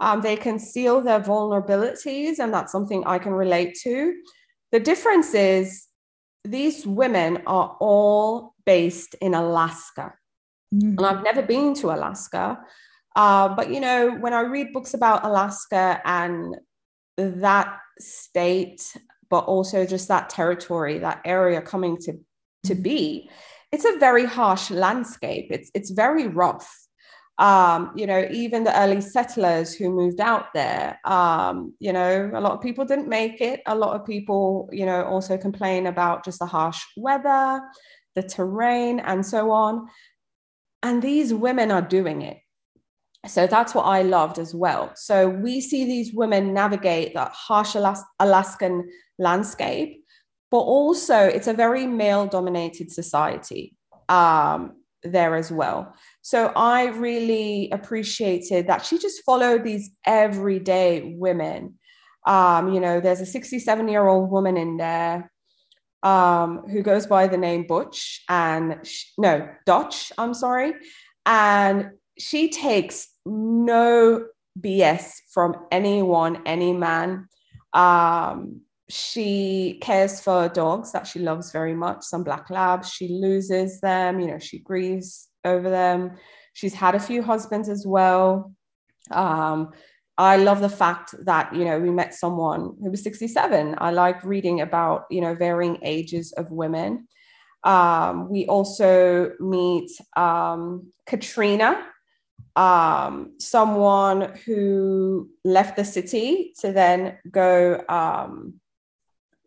Um, 0.00 0.22
they 0.22 0.36
conceal 0.36 1.02
their 1.02 1.20
vulnerabilities, 1.20 2.38
and 2.38 2.52
that's 2.52 2.72
something 2.72 3.04
I 3.06 3.18
can 3.18 3.32
relate 3.32 3.76
to. 3.82 4.14
The 4.72 4.80
difference 4.80 5.34
is 5.34 5.86
these 6.44 6.86
women 6.86 7.42
are 7.46 7.76
all 7.78 8.54
based 8.64 9.14
in 9.20 9.34
Alaska. 9.34 10.14
Mm-hmm. 10.74 10.96
And 10.96 11.06
I've 11.06 11.22
never 11.22 11.42
been 11.42 11.74
to 11.74 11.90
Alaska. 11.90 12.58
Uh, 13.14 13.48
but, 13.54 13.70
you 13.70 13.80
know, 13.80 14.12
when 14.12 14.32
I 14.32 14.40
read 14.40 14.72
books 14.72 14.94
about 14.94 15.26
Alaska 15.26 16.00
and 16.04 16.56
that 17.30 17.78
state, 17.98 18.96
but 19.30 19.44
also 19.44 19.86
just 19.86 20.08
that 20.08 20.28
territory, 20.28 20.98
that 20.98 21.20
area 21.24 21.60
coming 21.60 21.96
to, 21.98 22.18
to 22.64 22.74
be, 22.74 23.30
it's 23.70 23.86
a 23.86 23.98
very 23.98 24.26
harsh 24.26 24.70
landscape. 24.70 25.46
It's, 25.50 25.70
it's 25.74 25.90
very 25.90 26.28
rough. 26.28 26.70
Um, 27.38 27.92
you 27.96 28.06
know, 28.06 28.28
even 28.30 28.62
the 28.62 28.78
early 28.78 29.00
settlers 29.00 29.74
who 29.74 29.90
moved 29.90 30.20
out 30.20 30.52
there, 30.52 31.00
um, 31.06 31.74
you 31.80 31.92
know, 31.92 32.30
a 32.34 32.40
lot 32.40 32.52
of 32.52 32.60
people 32.60 32.84
didn't 32.84 33.08
make 33.08 33.40
it. 33.40 33.62
A 33.66 33.74
lot 33.74 33.98
of 33.98 34.06
people, 34.06 34.68
you 34.70 34.84
know, 34.84 35.02
also 35.04 35.38
complain 35.38 35.86
about 35.86 36.24
just 36.24 36.38
the 36.38 36.46
harsh 36.46 36.82
weather, 36.96 37.62
the 38.14 38.22
terrain, 38.22 39.00
and 39.00 39.24
so 39.24 39.50
on. 39.50 39.88
And 40.82 41.00
these 41.00 41.32
women 41.32 41.70
are 41.70 41.82
doing 41.82 42.20
it. 42.22 42.41
So 43.26 43.46
that's 43.46 43.74
what 43.74 43.84
I 43.84 44.02
loved 44.02 44.38
as 44.38 44.54
well. 44.54 44.92
So 44.96 45.28
we 45.28 45.60
see 45.60 45.84
these 45.84 46.12
women 46.12 46.52
navigate 46.52 47.14
that 47.14 47.30
harsh 47.32 47.76
Alas- 47.76 48.04
Alaskan 48.18 48.90
landscape, 49.18 50.04
but 50.50 50.58
also 50.58 51.16
it's 51.16 51.46
a 51.46 51.52
very 51.52 51.86
male 51.86 52.26
dominated 52.26 52.90
society 52.90 53.76
um, 54.08 54.72
there 55.04 55.36
as 55.36 55.52
well. 55.52 55.94
So 56.22 56.52
I 56.56 56.86
really 56.86 57.70
appreciated 57.70 58.66
that 58.66 58.84
she 58.84 58.98
just 58.98 59.24
followed 59.24 59.62
these 59.62 59.90
everyday 60.04 61.14
women. 61.16 61.78
Um, 62.26 62.72
you 62.72 62.80
know, 62.80 63.00
there's 63.00 63.20
a 63.20 63.26
67 63.26 63.88
year 63.88 64.06
old 64.06 64.30
woman 64.30 64.56
in 64.56 64.78
there 64.78 65.30
um, 66.02 66.64
who 66.68 66.82
goes 66.82 67.06
by 67.06 67.28
the 67.28 67.38
name 67.38 67.66
Butch 67.68 68.24
and 68.28 68.84
no, 69.16 69.48
Dutch, 69.64 70.12
I'm 70.18 70.34
sorry. 70.34 70.74
And 71.24 71.92
she 72.18 72.50
takes 72.50 73.08
no 73.24 74.26
BS 74.58 75.12
from 75.32 75.54
anyone, 75.70 76.42
any 76.46 76.72
man. 76.72 77.28
Um, 77.72 78.62
she 78.88 79.78
cares 79.80 80.20
for 80.20 80.48
dogs 80.48 80.92
that 80.92 81.06
she 81.06 81.18
loves 81.18 81.50
very 81.50 81.74
much, 81.74 82.02
some 82.02 82.24
black 82.24 82.50
labs. 82.50 82.90
She 82.90 83.08
loses 83.08 83.80
them, 83.80 84.20
you 84.20 84.26
know, 84.26 84.38
she 84.38 84.58
grieves 84.58 85.28
over 85.44 85.70
them. 85.70 86.16
She's 86.52 86.74
had 86.74 86.94
a 86.94 87.00
few 87.00 87.22
husbands 87.22 87.68
as 87.68 87.86
well. 87.86 88.52
Um, 89.10 89.70
I 90.18 90.36
love 90.36 90.60
the 90.60 90.68
fact 90.68 91.14
that, 91.24 91.54
you 91.54 91.64
know, 91.64 91.78
we 91.78 91.90
met 91.90 92.14
someone 92.14 92.76
who 92.82 92.90
was 92.90 93.02
67. 93.02 93.76
I 93.78 93.90
like 93.92 94.22
reading 94.24 94.60
about, 94.60 95.04
you 95.10 95.22
know, 95.22 95.34
varying 95.34 95.78
ages 95.82 96.32
of 96.32 96.50
women. 96.50 97.08
Um, 97.64 98.28
we 98.28 98.46
also 98.46 99.32
meet 99.40 99.90
um, 100.16 100.92
Katrina, 101.06 101.86
um, 102.56 103.34
someone 103.38 104.36
who 104.44 105.30
left 105.44 105.76
the 105.76 105.84
city 105.84 106.52
to 106.60 106.72
then 106.72 107.18
go 107.30 107.82
um, 107.88 108.54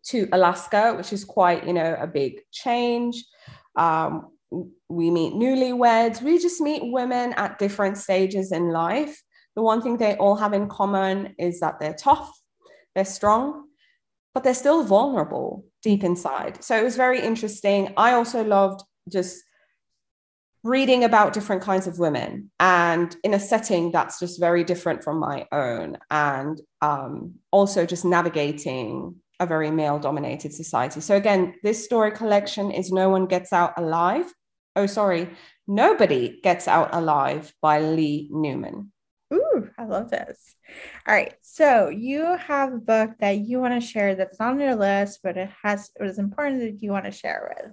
to 0.06 0.28
Alaska, 0.32 0.94
which 0.96 1.12
is 1.12 1.24
quite, 1.24 1.66
you 1.66 1.72
know, 1.72 1.96
a 1.98 2.06
big 2.06 2.40
change. 2.52 3.24
Um, 3.76 4.28
we 4.88 5.10
meet 5.10 5.34
newlyweds. 5.34 6.22
We 6.22 6.38
just 6.38 6.60
meet 6.60 6.92
women 6.92 7.32
at 7.34 7.58
different 7.58 7.98
stages 7.98 8.52
in 8.52 8.70
life. 8.70 9.20
The 9.54 9.62
one 9.62 9.82
thing 9.82 9.96
they 9.96 10.16
all 10.16 10.36
have 10.36 10.52
in 10.52 10.68
common 10.68 11.34
is 11.38 11.60
that 11.60 11.80
they're 11.80 11.94
tough, 11.94 12.30
they're 12.94 13.04
strong, 13.04 13.68
but 14.34 14.44
they're 14.44 14.54
still 14.54 14.84
vulnerable 14.84 15.64
deep 15.82 16.04
inside. 16.04 16.62
So 16.62 16.76
it 16.76 16.84
was 16.84 16.96
very 16.96 17.20
interesting. 17.20 17.94
I 17.96 18.12
also 18.12 18.44
loved 18.44 18.82
just 19.10 19.42
reading 20.62 21.04
about 21.04 21.32
different 21.32 21.62
kinds 21.62 21.86
of 21.86 21.98
women 21.98 22.50
and 22.58 23.16
in 23.22 23.34
a 23.34 23.40
setting 23.40 23.92
that's 23.92 24.18
just 24.18 24.40
very 24.40 24.64
different 24.64 25.04
from 25.04 25.18
my 25.18 25.46
own 25.52 25.96
and 26.10 26.60
um, 26.82 27.34
also 27.50 27.86
just 27.86 28.04
navigating 28.04 29.14
a 29.38 29.46
very 29.46 29.70
male 29.70 29.98
dominated 29.98 30.52
society 30.52 31.00
so 31.00 31.14
again 31.14 31.54
this 31.62 31.84
story 31.84 32.10
collection 32.10 32.70
is 32.70 32.90
no 32.90 33.10
one 33.10 33.26
gets 33.26 33.52
out 33.52 33.74
alive 33.76 34.32
oh 34.76 34.86
sorry 34.86 35.28
nobody 35.68 36.40
gets 36.42 36.66
out 36.66 36.88
alive 36.94 37.52
by 37.60 37.80
leigh 37.80 38.28
newman 38.30 38.90
Ooh, 39.34 39.68
I 39.76 39.84
love 39.86 40.10
this. 40.10 40.54
All 41.06 41.14
right. 41.14 41.34
So 41.42 41.88
you 41.88 42.36
have 42.36 42.72
a 42.72 42.78
book 42.78 43.10
that 43.18 43.38
you 43.38 43.58
want 43.58 43.74
to 43.74 43.86
share 43.86 44.14
that's 44.14 44.40
on 44.40 44.60
your 44.60 44.76
list, 44.76 45.20
but 45.22 45.36
it 45.36 45.50
has 45.62 45.90
it 45.98 46.02
was 46.02 46.18
important 46.18 46.60
that 46.60 46.82
you 46.82 46.92
want 46.92 47.06
to 47.06 47.10
share 47.10 47.52
with. 47.56 47.72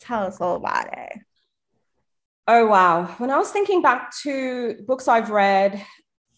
Tell 0.00 0.24
us 0.24 0.40
all 0.40 0.56
about 0.56 0.88
it. 0.92 1.18
Oh, 2.50 2.64
wow. 2.64 3.04
When 3.18 3.30
I 3.30 3.36
was 3.36 3.50
thinking 3.50 3.82
back 3.82 4.10
to 4.22 4.82
books 4.86 5.06
I've 5.06 5.28
read 5.28 5.84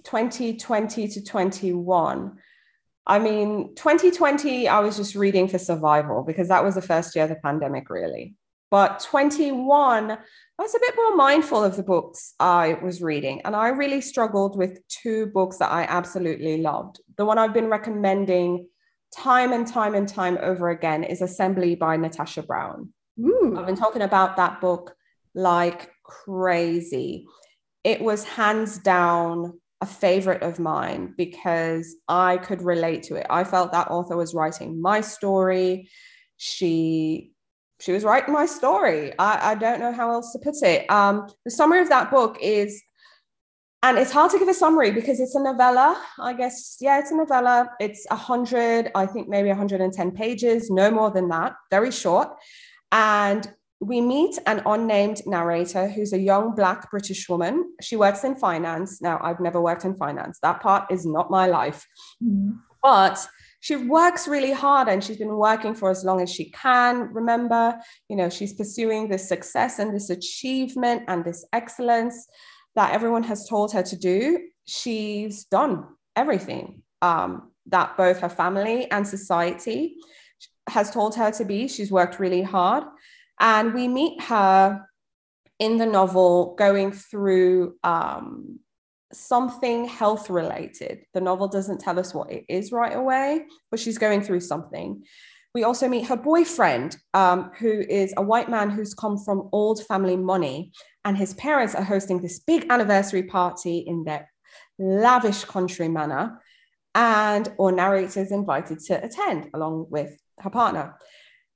2020 0.03 1.07
to 1.07 1.25
21, 1.25 2.37
I 3.07 3.19
mean, 3.21 3.77
2020, 3.77 4.67
I 4.67 4.81
was 4.81 4.97
just 4.97 5.15
reading 5.15 5.47
for 5.47 5.59
survival 5.59 6.25
because 6.25 6.49
that 6.49 6.65
was 6.65 6.75
the 6.75 6.83
first 6.83 7.15
year 7.15 7.25
of 7.25 7.31
the 7.31 7.37
pandemic, 7.37 7.91
really. 7.91 8.35
But 8.73 9.07
21, 9.09 10.11
I 10.11 10.19
was 10.59 10.75
a 10.75 10.81
bit 10.81 10.97
more 10.97 11.15
mindful 11.15 11.63
of 11.63 11.77
the 11.77 11.85
books 11.85 12.35
I 12.41 12.75
was 12.83 13.01
reading. 13.01 13.43
And 13.43 13.55
I 13.55 13.69
really 13.69 14.01
struggled 14.01 14.59
with 14.59 14.81
two 14.89 15.27
books 15.27 15.59
that 15.59 15.71
I 15.71 15.85
absolutely 15.85 16.57
loved. 16.61 17.01
The 17.19 17.25
one 17.25 17.39
I've 17.39 17.55
been 17.55 17.69
recommending 17.69 18.67
time 19.17 19.53
and 19.53 19.65
time 19.65 19.95
and 19.95 20.09
time 20.09 20.39
over 20.43 20.71
again 20.71 21.05
is 21.05 21.23
Assembly 21.23 21.77
by 21.77 21.97
Natasha 21.97 22.43
Brown. 22.43 22.93
Ooh. 23.21 23.55
I've 23.57 23.67
been 23.67 23.77
talking 23.77 24.03
about 24.03 24.37
that 24.39 24.61
book 24.61 24.97
like 25.35 25.91
crazy. 26.11 27.27
It 27.85 28.01
was 28.01 28.25
hands 28.25 28.79
down 28.79 29.59
a 29.81 29.87
favorite 29.87 30.43
of 30.43 30.59
mine 30.59 31.15
because 31.17 31.97
I 32.09 32.37
could 32.37 32.61
relate 32.63 33.05
to 33.05 33.15
it. 33.15 33.27
I 33.31 33.45
felt 33.45 33.73
that 33.73 33.91
author 33.91 34.17
was 34.17 34.35
writing 34.35 34.81
my 34.81 35.01
story. 35.01 35.89
She 36.37 37.33
she 37.81 37.93
was 37.93 38.05
writing 38.05 38.35
my 38.35 38.45
story. 38.45 39.13
I, 39.19 39.53
I 39.53 39.55
don't 39.55 39.81
know 39.81 39.93
how 39.93 40.13
else 40.13 40.33
to 40.33 40.39
put 40.39 40.55
it. 40.63 40.91
Um, 40.91 41.29
the 41.47 41.51
summary 41.51 41.81
of 41.81 41.89
that 41.89 42.11
book 42.11 42.37
is, 42.43 42.83
and 43.83 43.97
it's 43.97 44.13
hard 44.13 44.31
to 44.33 44.39
give 44.39 44.49
a 44.49 44.55
summary 44.55 44.91
because 44.91 45.19
it's 45.19 45.35
a 45.35 45.43
novella. 45.43 45.99
I 46.19 46.35
guess, 46.35 46.77
yeah, 46.81 46.99
it's 46.99 47.11
a 47.11 47.17
novella. 47.17 47.71
It's 47.81 48.07
a 48.11 48.17
hundred, 48.17 48.91
I 48.95 49.07
think 49.07 49.29
maybe 49.29 49.49
110 49.49 50.11
pages, 50.11 50.71
no 50.71 50.91
more 50.91 51.11
than 51.11 51.29
that, 51.31 51.55
very 51.71 51.91
short. 51.91 52.29
And 52.93 53.51
we 53.81 54.03
meet 54.03 54.39
an 54.47 54.63
unnamed 54.67 55.23
narrator 55.27 55.89
who's 55.89 56.13
a 56.13 56.19
young 56.19 56.55
Black 56.55 56.91
British 56.91 57.29
woman. 57.29 57.73
She 57.81 57.97
works 57.97 58.25
in 58.25 58.37
finance. 58.37 59.01
Now, 59.01 59.19
I've 59.23 59.41
never 59.41 59.61
worked 59.61 59.87
in 59.87 59.95
finance. 59.95 60.39
That 60.43 60.61
part 60.61 60.91
is 60.91 61.07
not 61.07 61.31
my 61.31 61.47
life. 61.47 61.87
Mm-hmm. 62.23 62.57
But 62.83 63.27
she 63.61 63.77
works 63.77 64.29
really 64.29 64.53
hard 64.53 64.89
and 64.89 65.03
she's 65.03 65.19
been 65.19 65.37
working 65.37 65.75
for 65.75 65.91
as 65.91 66.05
long 66.05 66.21
as 66.21 66.31
she 66.31 66.51
can. 66.51 67.13
Remember, 67.13 67.79
you 68.09 68.17
know, 68.17 68.29
she's 68.29 68.55
pursuing 68.55 69.09
this 69.09 69.29
success 69.29 69.79
and 69.79 69.95
this 69.95 70.11
achievement 70.11 71.03
and 71.09 71.25
this 71.25 71.45
excellence. 71.53 72.27
that 72.77 72.93
everyone 72.93 73.25
has 73.25 73.49
told 73.49 73.73
her 73.73 73.83
to 73.83 73.97
do, 73.97 74.39
she's 74.65 75.45
done 75.47 75.85
everything 76.15 76.83
um, 77.03 77.51
that 77.67 77.97
both 77.97 78.21
her 78.21 78.29
family 78.29 78.91
and 78.91 79.07
society 79.07 79.97
has 80.69 80.91
told 80.91 81.15
her 81.17 81.31
to 81.33 81.45
be. 81.45 81.67
She's 81.67 81.91
worked 81.91 82.21
really 82.21 82.43
hard. 82.43 82.85
And 83.41 83.75
we 83.75 83.89
meet 83.89 84.23
her 84.23 84.87
in 85.59 85.79
the 85.79 85.87
novel 85.87 86.55
going 86.57 86.93
through 86.93 87.75
um, 87.83 88.61
something 89.13 89.87
health 89.87 90.31
related. 90.31 91.05
The 91.15 91.21
novel 91.21 91.49
doesn't 91.49 91.81
tell 91.81 91.99
us 91.99 92.15
what 92.15 92.31
it 92.31 92.45
is 92.49 92.71
right 92.71 92.95
away, 92.95 93.47
but 93.71 93.81
she's 93.81 93.99
going 93.99 94.23
through 94.23 94.41
something. 94.41 95.03
We 95.55 95.65
also 95.65 95.89
meet 95.89 96.07
her 96.07 96.17
boyfriend, 96.17 96.97
um, 97.13 97.51
who 97.59 97.81
is 97.81 98.15
a 98.17 98.23
white 98.23 98.49
man 98.49 98.71
who's 98.71 98.95
come 98.95 99.19
from 99.19 99.49
old 99.53 99.85
family 99.87 100.17
money, 100.17 100.73
and 101.05 101.17
his 101.17 101.35
parents 101.35 101.75
are 101.75 101.83
hosting 101.83 102.21
this 102.21 102.39
big 102.39 102.67
anniversary 102.71 103.25
party 103.25 103.79
in 103.79 104.05
their 104.05 104.31
lavish 104.79 105.45
country 105.45 105.89
manor, 105.89 106.41
and 106.95 107.53
our 107.59 107.73
narrator 107.73 108.21
is 108.21 108.31
invited 108.31 108.79
to 108.81 109.05
attend 109.05 109.51
along 109.55 109.87
with 109.91 110.17
her 110.39 110.51
partner. 110.51 110.97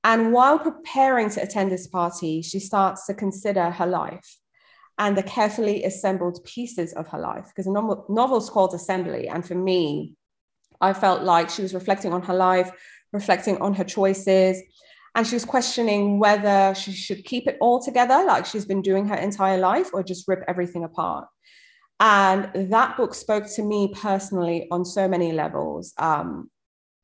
And 0.04 0.32
while 0.32 0.58
preparing 0.58 1.30
to 1.30 1.42
attend 1.42 1.72
this 1.72 1.86
party, 1.86 2.42
she 2.42 2.60
starts 2.60 3.06
to 3.06 3.14
consider 3.14 3.70
her 3.70 3.86
life 3.86 4.38
and 4.98 5.16
the 5.16 5.22
carefully 5.22 5.82
assembled 5.84 6.44
pieces 6.44 6.92
of 6.92 7.08
her 7.08 7.18
life. 7.18 7.46
Because 7.48 7.64
the 7.64 7.72
novel, 7.72 8.04
novel's 8.10 8.50
called 8.50 8.74
Assembly. 8.74 9.28
And 9.28 9.44
for 9.44 9.54
me, 9.54 10.14
I 10.80 10.92
felt 10.92 11.22
like 11.22 11.48
she 11.48 11.62
was 11.62 11.74
reflecting 11.74 12.12
on 12.12 12.22
her 12.22 12.34
life, 12.34 12.70
reflecting 13.12 13.56
on 13.62 13.74
her 13.74 13.84
choices. 13.84 14.60
And 15.14 15.26
she 15.26 15.36
was 15.36 15.44
questioning 15.44 16.18
whether 16.18 16.74
she 16.74 16.92
should 16.92 17.24
keep 17.24 17.46
it 17.48 17.56
all 17.60 17.82
together, 17.82 18.24
like 18.26 18.44
she's 18.44 18.66
been 18.66 18.82
doing 18.82 19.08
her 19.08 19.14
entire 19.14 19.58
life, 19.58 19.90
or 19.94 20.02
just 20.02 20.28
rip 20.28 20.42
everything 20.46 20.84
apart. 20.84 21.28
And 21.98 22.70
that 22.70 22.96
book 22.96 23.14
spoke 23.14 23.46
to 23.54 23.62
me 23.62 23.92
personally 23.94 24.66
on 24.70 24.84
so 24.84 25.08
many 25.08 25.32
levels. 25.32 25.94
Um, 25.96 26.50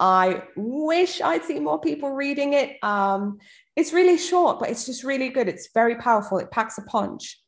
I 0.00 0.44
wish 0.56 1.20
I'd 1.20 1.44
see 1.44 1.60
more 1.60 1.78
people 1.78 2.10
reading 2.10 2.54
it. 2.54 2.82
Um, 2.82 3.38
it's 3.76 3.92
really 3.92 4.16
short, 4.16 4.58
but 4.58 4.70
it's 4.70 4.86
just 4.86 5.04
really 5.04 5.28
good. 5.28 5.46
It's 5.46 5.68
very 5.74 5.96
powerful. 5.96 6.38
It 6.38 6.50
packs 6.50 6.78
a 6.78 6.82
punch. 6.82 7.38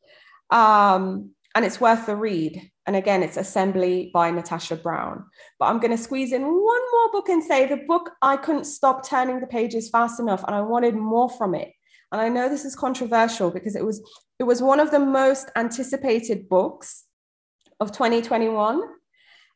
Um, 0.51 1.31
and 1.55 1.65
it's 1.65 1.81
worth 1.81 2.05
the 2.05 2.15
read. 2.15 2.69
And 2.85 2.95
again, 2.95 3.23
it's 3.23 3.37
Assembly 3.37 4.11
by 4.13 4.29
Natasha 4.29 4.75
Brown. 4.75 5.25
But 5.57 5.65
I'm 5.65 5.79
going 5.79 5.97
to 5.97 6.03
squeeze 6.03 6.31
in 6.31 6.43
one 6.43 6.51
more 6.91 7.11
book 7.11 7.29
and 7.29 7.43
say 7.43 7.65
the 7.65 7.77
book, 7.87 8.11
I 8.21 8.37
couldn't 8.37 8.65
stop 8.65 9.07
turning 9.07 9.39
the 9.39 9.47
pages 9.47 9.89
fast 9.89 10.19
enough 10.19 10.43
and 10.43 10.55
I 10.55 10.61
wanted 10.61 10.95
more 10.95 11.29
from 11.29 11.55
it. 11.55 11.71
And 12.11 12.21
I 12.21 12.29
know 12.29 12.49
this 12.49 12.65
is 12.65 12.75
controversial 12.75 13.49
because 13.49 13.75
it 13.75 13.83
was 13.83 13.99
it 14.39 14.43
was 14.43 14.61
one 14.61 14.79
of 14.79 14.91
the 14.91 14.99
most 14.99 15.49
anticipated 15.55 16.47
books 16.49 17.05
of 17.79 17.91
2021 17.91 18.81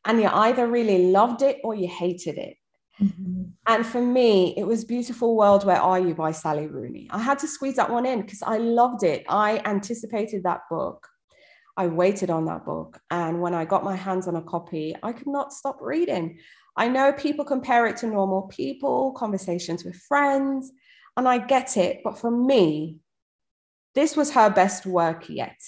and 0.04 0.20
you 0.20 0.28
either 0.28 0.66
really 0.66 1.10
loved 1.10 1.42
it 1.42 1.58
or 1.62 1.74
you 1.74 1.88
hated 1.88 2.38
it. 2.38 2.57
Mm-hmm. 3.02 3.42
And 3.66 3.86
for 3.86 4.02
me, 4.02 4.54
it 4.56 4.64
was 4.64 4.84
Beautiful 4.84 5.36
World, 5.36 5.64
Where 5.64 5.80
Are 5.80 6.00
You 6.00 6.14
by 6.14 6.32
Sally 6.32 6.66
Rooney. 6.66 7.08
I 7.10 7.18
had 7.18 7.38
to 7.40 7.48
squeeze 7.48 7.76
that 7.76 7.90
one 7.90 8.06
in 8.06 8.22
because 8.22 8.42
I 8.42 8.58
loved 8.58 9.04
it. 9.04 9.24
I 9.28 9.60
anticipated 9.64 10.42
that 10.42 10.62
book. 10.70 11.06
I 11.76 11.86
waited 11.86 12.28
on 12.28 12.44
that 12.46 12.64
book. 12.64 13.00
And 13.10 13.40
when 13.40 13.54
I 13.54 13.64
got 13.64 13.84
my 13.84 13.94
hands 13.94 14.26
on 14.26 14.34
a 14.34 14.42
copy, 14.42 14.96
I 15.02 15.12
could 15.12 15.28
not 15.28 15.52
stop 15.52 15.78
reading. 15.80 16.38
I 16.76 16.88
know 16.88 17.12
people 17.12 17.44
compare 17.44 17.86
it 17.86 17.96
to 17.98 18.08
normal 18.08 18.42
people, 18.42 19.12
conversations 19.12 19.84
with 19.84 19.96
friends, 19.96 20.72
and 21.16 21.28
I 21.28 21.38
get 21.38 21.76
it. 21.76 22.00
But 22.02 22.18
for 22.18 22.30
me, 22.30 22.98
this 23.94 24.16
was 24.16 24.32
her 24.32 24.50
best 24.50 24.86
work 24.86 25.28
yet. 25.28 25.58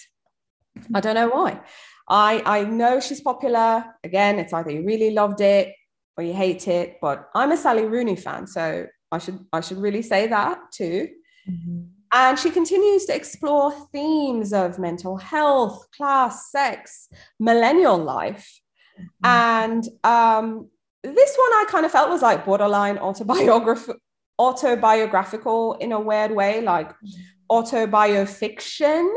I 0.94 1.00
don't 1.00 1.14
know 1.14 1.28
why. 1.28 1.60
I, 2.08 2.42
I 2.44 2.64
know 2.64 2.98
she's 2.98 3.20
popular. 3.20 3.84
Again, 4.02 4.40
it's 4.40 4.52
either 4.52 4.70
you 4.70 4.84
really 4.84 5.10
loved 5.12 5.40
it 5.40 5.74
or 6.16 6.24
you 6.24 6.32
hate 6.32 6.68
it. 6.68 6.98
But 7.00 7.28
I'm 7.34 7.52
a 7.52 7.56
Sally 7.56 7.84
Rooney 7.84 8.16
fan, 8.16 8.46
so 8.46 8.86
I 9.12 9.18
should 9.18 9.44
I 9.52 9.60
should 9.60 9.78
really 9.78 10.02
say 10.02 10.26
that 10.28 10.58
too. 10.72 11.08
Mm-hmm. 11.48 11.80
And 12.12 12.38
she 12.38 12.50
continues 12.50 13.04
to 13.06 13.14
explore 13.14 13.72
themes 13.92 14.52
of 14.52 14.78
mental 14.78 15.16
health, 15.16 15.86
class, 15.96 16.50
sex, 16.50 17.08
millennial 17.38 17.98
life. 17.98 18.60
Mm-hmm. 18.98 19.26
And 19.26 19.84
um, 20.02 20.68
this 21.04 21.36
one 21.36 21.52
I 21.52 21.64
kind 21.68 21.86
of 21.86 21.92
felt 21.92 22.10
was 22.10 22.22
like 22.22 22.44
borderline 22.44 22.98
autobiographical, 22.98 24.00
autobiographical 24.40 25.74
in 25.74 25.92
a 25.92 26.00
weird 26.00 26.32
way, 26.32 26.60
like 26.62 26.90
mm-hmm. 26.90 27.20
autobiofiction. 27.50 29.08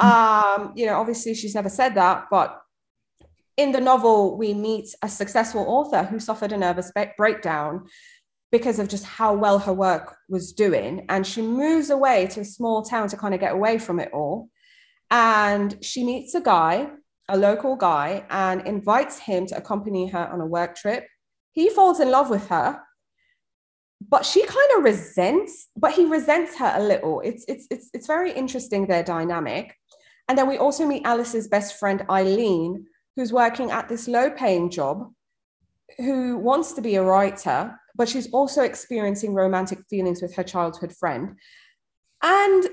Mm-hmm. 0.00 0.62
Um, 0.62 0.72
you 0.74 0.86
know, 0.86 0.98
obviously 1.00 1.34
she's 1.34 1.54
never 1.54 1.68
said 1.68 1.94
that, 1.94 2.26
but 2.30 2.63
in 3.56 3.72
the 3.72 3.80
novel, 3.80 4.36
we 4.36 4.52
meet 4.54 4.94
a 5.02 5.08
successful 5.08 5.64
author 5.68 6.02
who 6.02 6.18
suffered 6.18 6.52
a 6.52 6.56
nervous 6.56 6.90
breakdown 7.16 7.86
because 8.50 8.78
of 8.78 8.88
just 8.88 9.04
how 9.04 9.34
well 9.34 9.58
her 9.58 9.72
work 9.72 10.16
was 10.28 10.52
doing. 10.52 11.06
And 11.08 11.26
she 11.26 11.42
moves 11.42 11.90
away 11.90 12.26
to 12.28 12.40
a 12.40 12.44
small 12.44 12.82
town 12.82 13.08
to 13.08 13.16
kind 13.16 13.34
of 13.34 13.40
get 13.40 13.52
away 13.52 13.78
from 13.78 14.00
it 14.00 14.10
all. 14.12 14.48
And 15.10 15.76
she 15.84 16.04
meets 16.04 16.34
a 16.34 16.40
guy, 16.40 16.88
a 17.28 17.36
local 17.36 17.76
guy, 17.76 18.24
and 18.30 18.66
invites 18.66 19.18
him 19.18 19.46
to 19.46 19.56
accompany 19.56 20.08
her 20.08 20.28
on 20.28 20.40
a 20.40 20.46
work 20.46 20.76
trip. 20.76 21.06
He 21.52 21.68
falls 21.68 22.00
in 22.00 22.10
love 22.10 22.30
with 22.30 22.48
her, 22.48 22.80
but 24.08 24.26
she 24.26 24.44
kind 24.44 24.70
of 24.76 24.84
resents, 24.84 25.68
but 25.76 25.92
he 25.92 26.04
resents 26.06 26.56
her 26.58 26.72
a 26.76 26.82
little. 26.82 27.20
It's, 27.20 27.44
it's, 27.46 27.66
it's, 27.70 27.90
it's 27.94 28.06
very 28.06 28.32
interesting, 28.32 28.86
their 28.86 29.04
dynamic. 29.04 29.74
And 30.28 30.36
then 30.36 30.48
we 30.48 30.58
also 30.58 30.86
meet 30.86 31.04
Alice's 31.04 31.48
best 31.48 31.78
friend, 31.78 32.04
Eileen, 32.10 32.86
who's 33.16 33.32
working 33.32 33.70
at 33.70 33.88
this 33.88 34.08
low 34.08 34.30
paying 34.30 34.70
job, 34.70 35.12
who 35.98 36.38
wants 36.38 36.72
to 36.72 36.82
be 36.82 36.96
a 36.96 37.02
writer, 37.02 37.78
but 37.94 38.08
she's 38.08 38.30
also 38.32 38.62
experiencing 38.62 39.34
romantic 39.34 39.78
feelings 39.88 40.20
with 40.20 40.34
her 40.34 40.42
childhood 40.42 40.92
friend. 40.92 41.36
And 42.22 42.68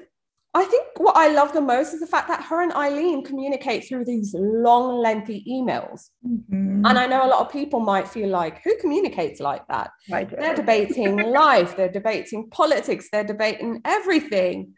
I 0.54 0.66
think 0.66 0.88
what 0.98 1.16
I 1.16 1.30
love 1.30 1.54
the 1.54 1.62
most 1.62 1.94
is 1.94 2.02
the 2.02 2.08
fact 2.08 2.28
that 2.28 2.44
her 2.44 2.62
and 2.62 2.74
Eileen 2.74 3.24
communicate 3.24 3.88
through 3.88 4.04
these 4.04 4.36
long, 4.38 4.98
lengthy 4.98 5.46
emails. 5.50 6.10
Mm-hmm. 6.28 6.86
And 6.86 7.00
I 7.00 7.06
know 7.06 7.26
a 7.26 7.30
lot 7.30 7.46
of 7.46 7.52
people 7.52 7.80
might 7.80 8.08
feel 8.08 8.28
like, 8.28 8.62
who 8.64 8.78
communicates 8.80 9.40
like 9.40 9.66
that? 9.68 9.92
They're 10.30 10.56
debating 10.56 11.18
life, 11.32 11.78
they're 11.78 11.92
debating 11.92 12.50
politics, 12.50 13.08
they're 13.12 13.24
debating 13.24 13.82
everything. 13.86 14.74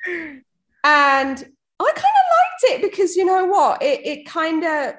And 0.83 1.37
I 1.79 1.91
kind 1.95 1.97
of 1.97 2.25
liked 2.37 2.63
it 2.63 2.81
because 2.81 3.15
you 3.15 3.25
know 3.25 3.45
what? 3.45 3.81
It, 3.81 4.05
it 4.05 4.25
kind 4.27 4.63
of 4.63 4.93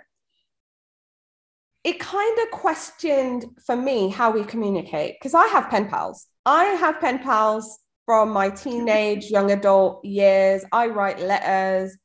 it 1.84 2.00
kind 2.00 2.38
of 2.40 2.50
questioned 2.50 3.44
for 3.64 3.76
me 3.76 4.08
how 4.08 4.30
we 4.30 4.42
communicate 4.42 5.16
because 5.20 5.34
I 5.34 5.46
have 5.48 5.68
pen 5.68 5.88
pals. 5.88 6.26
I 6.46 6.64
have 6.64 6.98
pen 6.98 7.18
pals 7.18 7.78
from 8.06 8.30
my 8.30 8.48
teenage, 8.48 9.30
young 9.30 9.50
adult 9.50 10.02
years. 10.04 10.64
I 10.72 10.86
write 10.86 11.20
letters. 11.20 11.96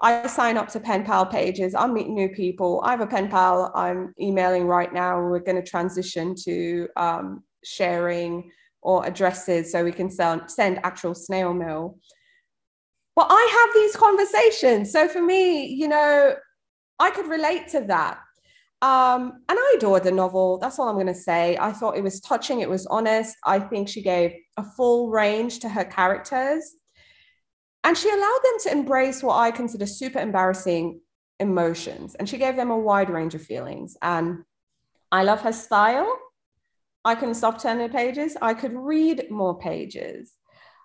I 0.00 0.26
sign 0.26 0.58
up 0.58 0.68
to 0.72 0.80
pen 0.80 1.04
pal 1.04 1.24
pages. 1.24 1.74
I 1.74 1.86
meet 1.86 2.08
new 2.08 2.28
people. 2.28 2.82
I 2.84 2.90
have 2.90 3.00
a 3.00 3.06
pen 3.06 3.28
pal 3.28 3.72
I'm 3.74 4.12
emailing 4.20 4.66
right 4.66 4.92
now. 4.92 5.18
We're 5.18 5.40
going 5.40 5.62
to 5.62 5.68
transition 5.68 6.34
to 6.44 6.88
um, 6.96 7.42
sharing 7.64 8.50
or 8.82 9.06
addresses 9.06 9.72
so 9.72 9.84
we 9.84 9.92
can 9.92 10.10
sell, 10.10 10.46
send 10.48 10.80
actual 10.84 11.14
snail 11.14 11.54
mail. 11.54 11.98
But 13.14 13.28
I 13.30 13.64
have 13.64 13.74
these 13.74 13.96
conversations. 13.96 14.90
So 14.90 15.08
for 15.08 15.22
me, 15.22 15.66
you 15.66 15.88
know, 15.88 16.34
I 16.98 17.10
could 17.10 17.28
relate 17.28 17.68
to 17.68 17.82
that. 17.82 18.18
Um, 18.82 19.44
and 19.48 19.58
I 19.58 19.74
adored 19.76 20.02
the 20.02 20.10
novel. 20.10 20.58
That's 20.58 20.78
all 20.78 20.88
I'm 20.88 20.96
going 20.96 21.06
to 21.06 21.14
say. 21.14 21.56
I 21.60 21.72
thought 21.72 21.96
it 21.96 22.02
was 22.02 22.20
touching, 22.20 22.60
it 22.60 22.68
was 22.68 22.84
honest. 22.86 23.36
I 23.44 23.60
think 23.60 23.88
she 23.88 24.02
gave 24.02 24.34
a 24.56 24.64
full 24.64 25.08
range 25.08 25.60
to 25.60 25.68
her 25.68 25.84
characters. 25.84 26.74
And 27.84 27.96
she 27.96 28.10
allowed 28.10 28.40
them 28.42 28.58
to 28.62 28.72
embrace 28.72 29.22
what 29.22 29.36
I 29.36 29.52
consider 29.52 29.86
super 29.86 30.18
embarrassing 30.18 31.00
emotions. 31.38 32.16
And 32.16 32.28
she 32.28 32.38
gave 32.38 32.56
them 32.56 32.70
a 32.70 32.78
wide 32.78 33.08
range 33.08 33.36
of 33.36 33.42
feelings. 33.42 33.96
And 34.02 34.44
I 35.12 35.22
love 35.22 35.42
her 35.42 35.52
style. 35.52 36.18
I 37.04 37.14
couldn't 37.14 37.34
stop 37.34 37.62
turning 37.62 37.88
pages. 37.88 38.36
I 38.42 38.54
could 38.54 38.72
read 38.74 39.30
more 39.30 39.58
pages. 39.58 40.32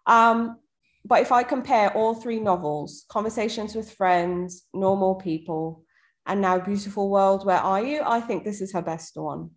Um, 0.06 0.60
but 1.04 1.22
if 1.22 1.32
I 1.32 1.44
compare 1.44 1.92
all 1.94 2.14
three 2.14 2.40
novels, 2.40 3.06
Conversations 3.10 3.76
with 3.76 3.94
Friends, 3.94 4.64
Normal 4.74 5.16
People, 5.16 5.84
and 6.28 6.42
now 6.42 6.60
Beautiful 6.60 7.10
World, 7.10 7.46
Where 7.46 7.58
Are 7.58 7.84
You? 7.84 8.02
I 8.06 8.22
think 8.22 8.44
this 8.44 8.62
is 8.62 8.74
her 8.74 8.82
best 8.82 9.16
one. 9.16 9.52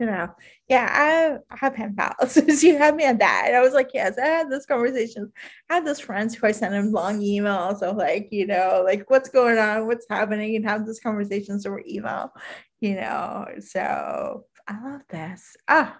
You 0.00 0.06
know, 0.06 0.28
yeah, 0.68 1.38
I, 1.48 1.56
have 1.56 1.74
pen 1.74 1.94
pals. 1.94 2.36
you 2.62 2.76
had 2.76 2.96
me 2.96 3.06
on 3.06 3.18
that. 3.18 3.44
And 3.46 3.56
I 3.56 3.60
was 3.60 3.72
like, 3.72 3.90
yes, 3.94 4.18
I 4.18 4.26
had 4.26 4.50
this 4.50 4.66
conversation. 4.66 5.32
I 5.70 5.74
have 5.74 5.84
those 5.84 6.00
friends 6.00 6.34
who 6.34 6.46
I 6.46 6.50
send 6.52 6.74
them 6.74 6.90
long 6.90 7.20
emails 7.20 7.82
of 7.82 7.96
like, 7.96 8.28
you 8.32 8.48
know, 8.48 8.82
like 8.84 9.08
what's 9.08 9.28
going 9.28 9.58
on, 9.58 9.86
what's 9.86 10.06
happening, 10.10 10.56
and 10.56 10.64
have 10.64 10.86
these 10.86 10.98
conversations 10.98 11.66
over 11.66 11.82
email, 11.88 12.32
you 12.80 12.96
know. 12.96 13.46
So 13.60 14.44
I 14.66 14.84
love 14.84 15.02
this. 15.08 15.56
Ah, 15.68 15.98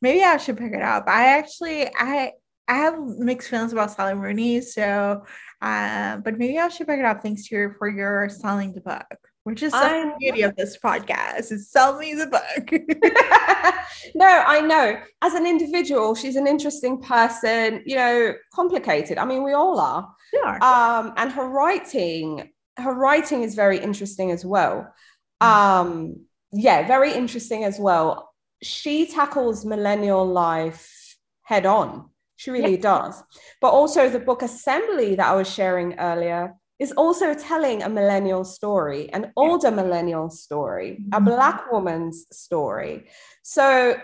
maybe 0.00 0.22
I 0.22 0.36
should 0.36 0.58
pick 0.58 0.72
it 0.72 0.82
up. 0.82 1.08
I 1.08 1.38
actually 1.38 1.88
I 1.96 2.32
I 2.68 2.76
have 2.76 2.98
mixed 2.98 3.50
feelings 3.50 3.72
about 3.72 3.90
Sally 3.90 4.14
Rooney, 4.14 4.60
so 4.60 5.24
Uh, 5.64 6.18
but 6.18 6.36
maybe 6.36 6.58
I 6.58 6.68
should 6.68 6.86
pick 6.86 6.98
it 6.98 7.06
up 7.06 7.22
thanks 7.22 7.48
to 7.48 7.56
you 7.56 7.74
for 7.78 7.88
your 7.88 8.28
selling 8.28 8.74
the 8.74 8.82
book, 8.82 9.06
which 9.44 9.62
is 9.62 9.72
the 9.72 10.12
beauty 10.20 10.42
of 10.42 10.54
this 10.56 10.76
podcast 10.76 11.50
is 11.50 11.70
sell 11.70 11.98
me 11.98 12.12
the 12.12 12.26
book. 12.26 12.70
no, 14.14 14.26
I 14.26 14.60
know. 14.60 15.00
As 15.22 15.32
an 15.32 15.46
individual, 15.46 16.14
she's 16.14 16.36
an 16.36 16.46
interesting 16.46 17.00
person, 17.00 17.82
you 17.86 17.96
know, 17.96 18.34
complicated. 18.52 19.16
I 19.16 19.24
mean, 19.24 19.42
we 19.42 19.54
all 19.54 19.80
are. 19.80 20.14
Yeah. 20.34 20.58
Um, 20.58 21.14
and 21.16 21.32
her 21.32 21.48
writing, 21.48 22.50
her 22.76 22.92
writing 22.92 23.42
is 23.42 23.54
very 23.54 23.78
interesting 23.78 24.32
as 24.32 24.44
well. 24.44 24.92
Um, 25.40 26.26
yeah, 26.52 26.86
very 26.86 27.14
interesting 27.14 27.64
as 27.64 27.78
well. 27.78 28.34
She 28.62 29.06
tackles 29.06 29.64
millennial 29.64 30.26
life 30.26 31.16
head 31.40 31.64
on. 31.64 32.10
She 32.36 32.50
really 32.50 32.76
does. 32.76 33.22
But 33.60 33.70
also 33.70 34.08
the 34.08 34.18
book 34.18 34.42
Assembly 34.42 35.14
that 35.14 35.26
I 35.26 35.34
was 35.34 35.52
sharing 35.52 35.98
earlier 35.98 36.54
is 36.78 36.92
also 36.92 37.34
telling 37.34 37.82
a 37.82 37.88
millennial 37.88 38.44
story, 38.44 39.12
an 39.12 39.32
older 39.36 39.70
millennial 39.70 40.28
story, 40.30 41.04
a 41.12 41.20
Mhm. 41.20 41.24
black 41.24 41.70
woman's 41.72 42.26
story. 42.32 43.08
So 43.42 43.96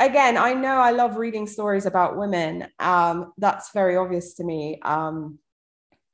again, 0.00 0.36
I 0.36 0.54
know 0.54 0.76
I 0.76 0.90
love 0.92 1.16
reading 1.16 1.46
stories 1.46 1.86
about 1.86 2.16
women. 2.16 2.68
Um, 2.78 3.32
that's 3.38 3.72
very 3.72 3.96
obvious 3.96 4.34
to 4.34 4.44
me. 4.44 4.80
Um, 4.82 5.38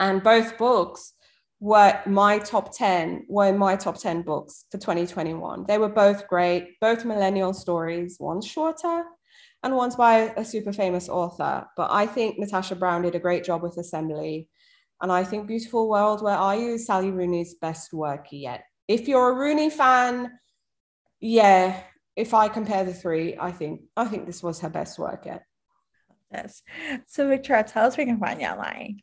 and 0.01 0.23
both 0.23 0.59
books 0.59 1.15
were 1.61 2.01
my 2.07 2.39
top 2.39 2.73
10 2.73 3.27
were 3.29 3.53
my 3.53 3.75
top 3.77 3.97
10 3.97 4.23
books 4.23 4.65
for 4.71 4.79
2021 4.79 5.65
they 5.67 5.77
were 5.77 5.89
both 5.89 6.29
great 6.29 6.79
both 6.81 7.05
millennial 7.05 7.53
stories 7.53 8.17
one's 8.21 8.47
shorter 8.47 9.05
and 9.63 9.75
one's 9.75 9.97
by 9.97 10.33
a 10.37 10.45
super 10.45 10.73
famous 10.73 11.09
author 11.09 11.67
but 11.77 11.91
i 11.91 12.07
think 12.07 12.39
natasha 12.39 12.75
brown 12.75 13.03
did 13.03 13.15
a 13.15 13.21
great 13.21 13.45
job 13.45 13.63
with 13.63 13.77
assembly 13.79 14.49
and 15.01 15.13
i 15.13 15.25
think 15.25 15.47
beautiful 15.47 15.89
world 15.89 16.23
where 16.23 16.37
are 16.37 16.57
you 16.57 16.79
sally 16.79 17.11
rooney's 17.11 17.55
best 17.55 17.93
work 17.93 18.27
yet 18.31 18.65
if 18.87 19.09
you're 19.09 19.31
a 19.31 19.35
rooney 19.35 19.71
fan 19.71 20.31
yeah 21.21 21.81
if 22.17 22.35
i 22.35 22.49
compare 22.49 22.85
the 22.85 22.95
three 22.95 23.37
i 23.41 23.51
think 23.51 23.81
i 23.97 24.05
think 24.05 24.27
this 24.27 24.43
was 24.43 24.61
her 24.61 24.71
best 24.71 24.99
work 24.99 25.27
yet 25.27 25.43
Yes. 26.33 26.63
So 27.07 27.29
Victoria, 27.29 27.65
tell 27.65 27.87
us 27.87 27.97
where 27.97 28.07
we 28.07 28.13
can 28.13 28.21
find 28.21 28.41
you 28.41 28.47
online. 28.47 29.01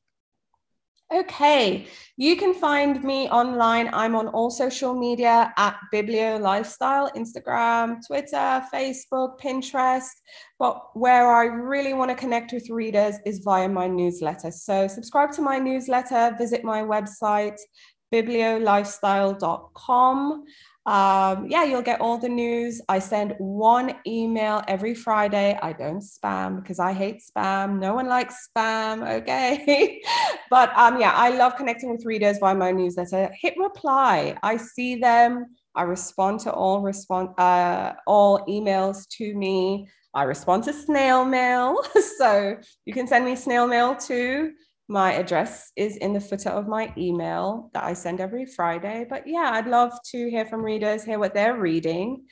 Okay, 1.14 1.86
you 2.18 2.36
can 2.36 2.56
find 2.56 3.04
me 3.04 3.30
online. 3.30 3.92
I'm 3.94 4.16
on 4.16 4.28
all 4.30 4.50
social 4.50 4.96
media 4.96 5.54
at 5.56 5.78
Biblio 5.94 6.42
Lifestyle, 6.42 7.12
Instagram, 7.12 8.00
Twitter, 8.08 8.64
Facebook, 8.74 9.40
Pinterest. 9.40 10.10
But 10.58 10.82
where 10.96 11.32
I 11.32 11.46
really 11.46 11.94
want 11.94 12.10
to 12.10 12.16
connect 12.16 12.54
with 12.54 12.72
readers 12.72 13.18
is 13.24 13.38
via 13.40 13.70
my 13.70 13.88
newsletter. 13.88 14.50
So 14.50 14.88
subscribe 14.88 15.32
to 15.34 15.44
my 15.44 15.60
newsletter, 15.60 16.36
visit 16.40 16.64
my 16.64 16.82
website, 16.82 17.60
bibliolifestyle.com. 18.12 20.44
Um, 20.86 21.48
yeah, 21.50 21.64
you'll 21.64 21.82
get 21.82 22.00
all 22.00 22.20
the 22.20 22.30
news. 22.30 22.80
I 22.88 23.00
send 23.00 23.34
one 23.40 23.96
email 24.06 24.62
every 24.68 24.94
Friday. 24.94 25.58
I 25.62 25.74
don't 25.74 26.00
spam 26.00 26.62
because 26.62 26.80
I 26.80 26.94
hate 26.94 27.24
spam. 27.24 27.80
No 27.80 27.96
one 27.96 28.08
likes 28.08 28.50
spam. 28.50 29.22
Okay. 29.22 30.02
but 30.50 30.72
um, 30.78 31.00
yeah, 31.00 31.14
I 31.16 31.30
love 31.30 31.56
connecting 31.56 31.90
with 31.90 32.06
readers 32.06 32.38
via 32.38 32.54
my 32.54 32.72
newsletter. 32.72 33.32
Hit 33.42 33.56
reply. 33.58 34.38
I 34.44 34.58
see 34.58 34.96
them. 34.96 35.48
I 35.74 35.84
respond 35.84 36.40
to 36.42 36.54
all 36.54 36.82
respond 36.82 37.30
uh, 37.40 37.94
all 38.06 38.46
emails 38.46 39.08
to 39.18 39.36
me. 39.36 39.88
I 40.14 40.24
respond 40.24 40.64
to 40.66 40.74
snail 40.74 41.26
mail. 41.26 41.82
so 42.18 42.58
you 42.86 42.94
can 42.94 43.08
send 43.08 43.26
me 43.26 43.36
snail 43.36 43.68
mail 43.68 43.96
too. 43.96 44.54
My 44.88 45.14
address 45.14 45.72
is 45.76 45.98
in 45.98 46.14
the 46.14 46.20
footer 46.20 46.50
of 46.50 46.68
my 46.68 46.94
email 46.98 47.72
that 47.74 47.84
I 47.84 47.94
send 47.94 48.20
every 48.20 48.46
Friday. 48.46 49.06
But 49.10 49.26
yeah, 49.26 49.50
I'd 49.54 49.68
love 49.68 49.92
to 50.12 50.30
hear 50.30 50.46
from 50.46 50.64
readers, 50.64 51.04
hear 51.04 51.18
what 51.18 51.34
they're 51.34 51.58
reading. 51.58 52.26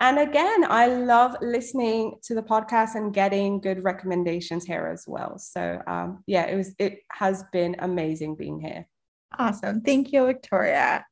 And 0.00 0.18
again, 0.18 0.64
I 0.70 0.86
love 0.86 1.36
listening 1.42 2.14
to 2.22 2.34
the 2.34 2.42
podcast 2.42 2.94
and 2.94 3.12
getting 3.12 3.60
good 3.60 3.82
recommendations 3.82 4.64
here 4.64 4.86
as 4.86 5.04
well. 5.06 5.38
So 5.38 5.82
um, 5.86 6.22
yeah, 6.26 6.46
it 6.46 6.56
was 6.56 6.74
it 6.78 7.00
has 7.12 7.44
been 7.52 7.76
amazing 7.80 8.36
being 8.36 8.60
here. 8.60 8.86
Awesome. 9.36 9.80
Thank 9.82 10.12
you, 10.12 10.24
Victoria. 10.26 11.04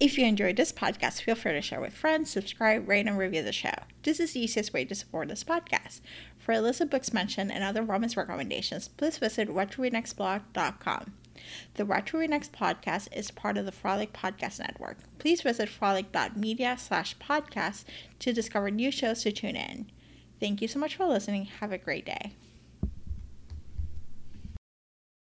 If 0.00 0.16
you 0.16 0.24
enjoyed 0.24 0.56
this 0.56 0.72
podcast, 0.72 1.20
feel 1.20 1.34
free 1.34 1.52
to 1.52 1.60
share 1.60 1.80
with 1.80 1.92
friends, 1.92 2.30
subscribe, 2.30 2.88
rate, 2.88 3.06
and 3.06 3.18
review 3.18 3.42
the 3.42 3.52
show. 3.52 3.74
This 4.02 4.18
is 4.18 4.32
the 4.32 4.40
easiest 4.40 4.72
way 4.72 4.86
to 4.86 4.94
support 4.94 5.28
this 5.28 5.44
podcast. 5.44 6.00
For 6.40 6.52
a 6.52 6.60
list 6.60 6.80
of 6.80 6.90
books 6.90 7.12
mentioned 7.12 7.52
and 7.52 7.62
other 7.62 7.82
romance 7.82 8.16
recommendations, 8.16 8.88
please 8.88 9.18
visit 9.18 9.48
whattoreadnextblog.com. 9.48 11.12
The 11.74 12.26
Next 12.28 12.52
podcast 12.52 13.08
is 13.12 13.30
part 13.30 13.56
of 13.56 13.66
the 13.66 13.72
Frolic 13.72 14.12
Podcast 14.12 14.58
Network. 14.58 14.98
Please 15.18 15.42
visit 15.42 15.68
frolic.media 15.68 16.76
slash 16.78 17.16
podcast 17.18 17.84
to 18.18 18.32
discover 18.32 18.70
new 18.70 18.90
shows 18.90 19.22
to 19.22 19.32
tune 19.32 19.56
in. 19.56 19.90
Thank 20.40 20.62
you 20.62 20.68
so 20.68 20.78
much 20.78 20.96
for 20.96 21.06
listening. 21.06 21.44
Have 21.44 21.72
a 21.72 21.78
great 21.78 22.06
day. 22.06 22.32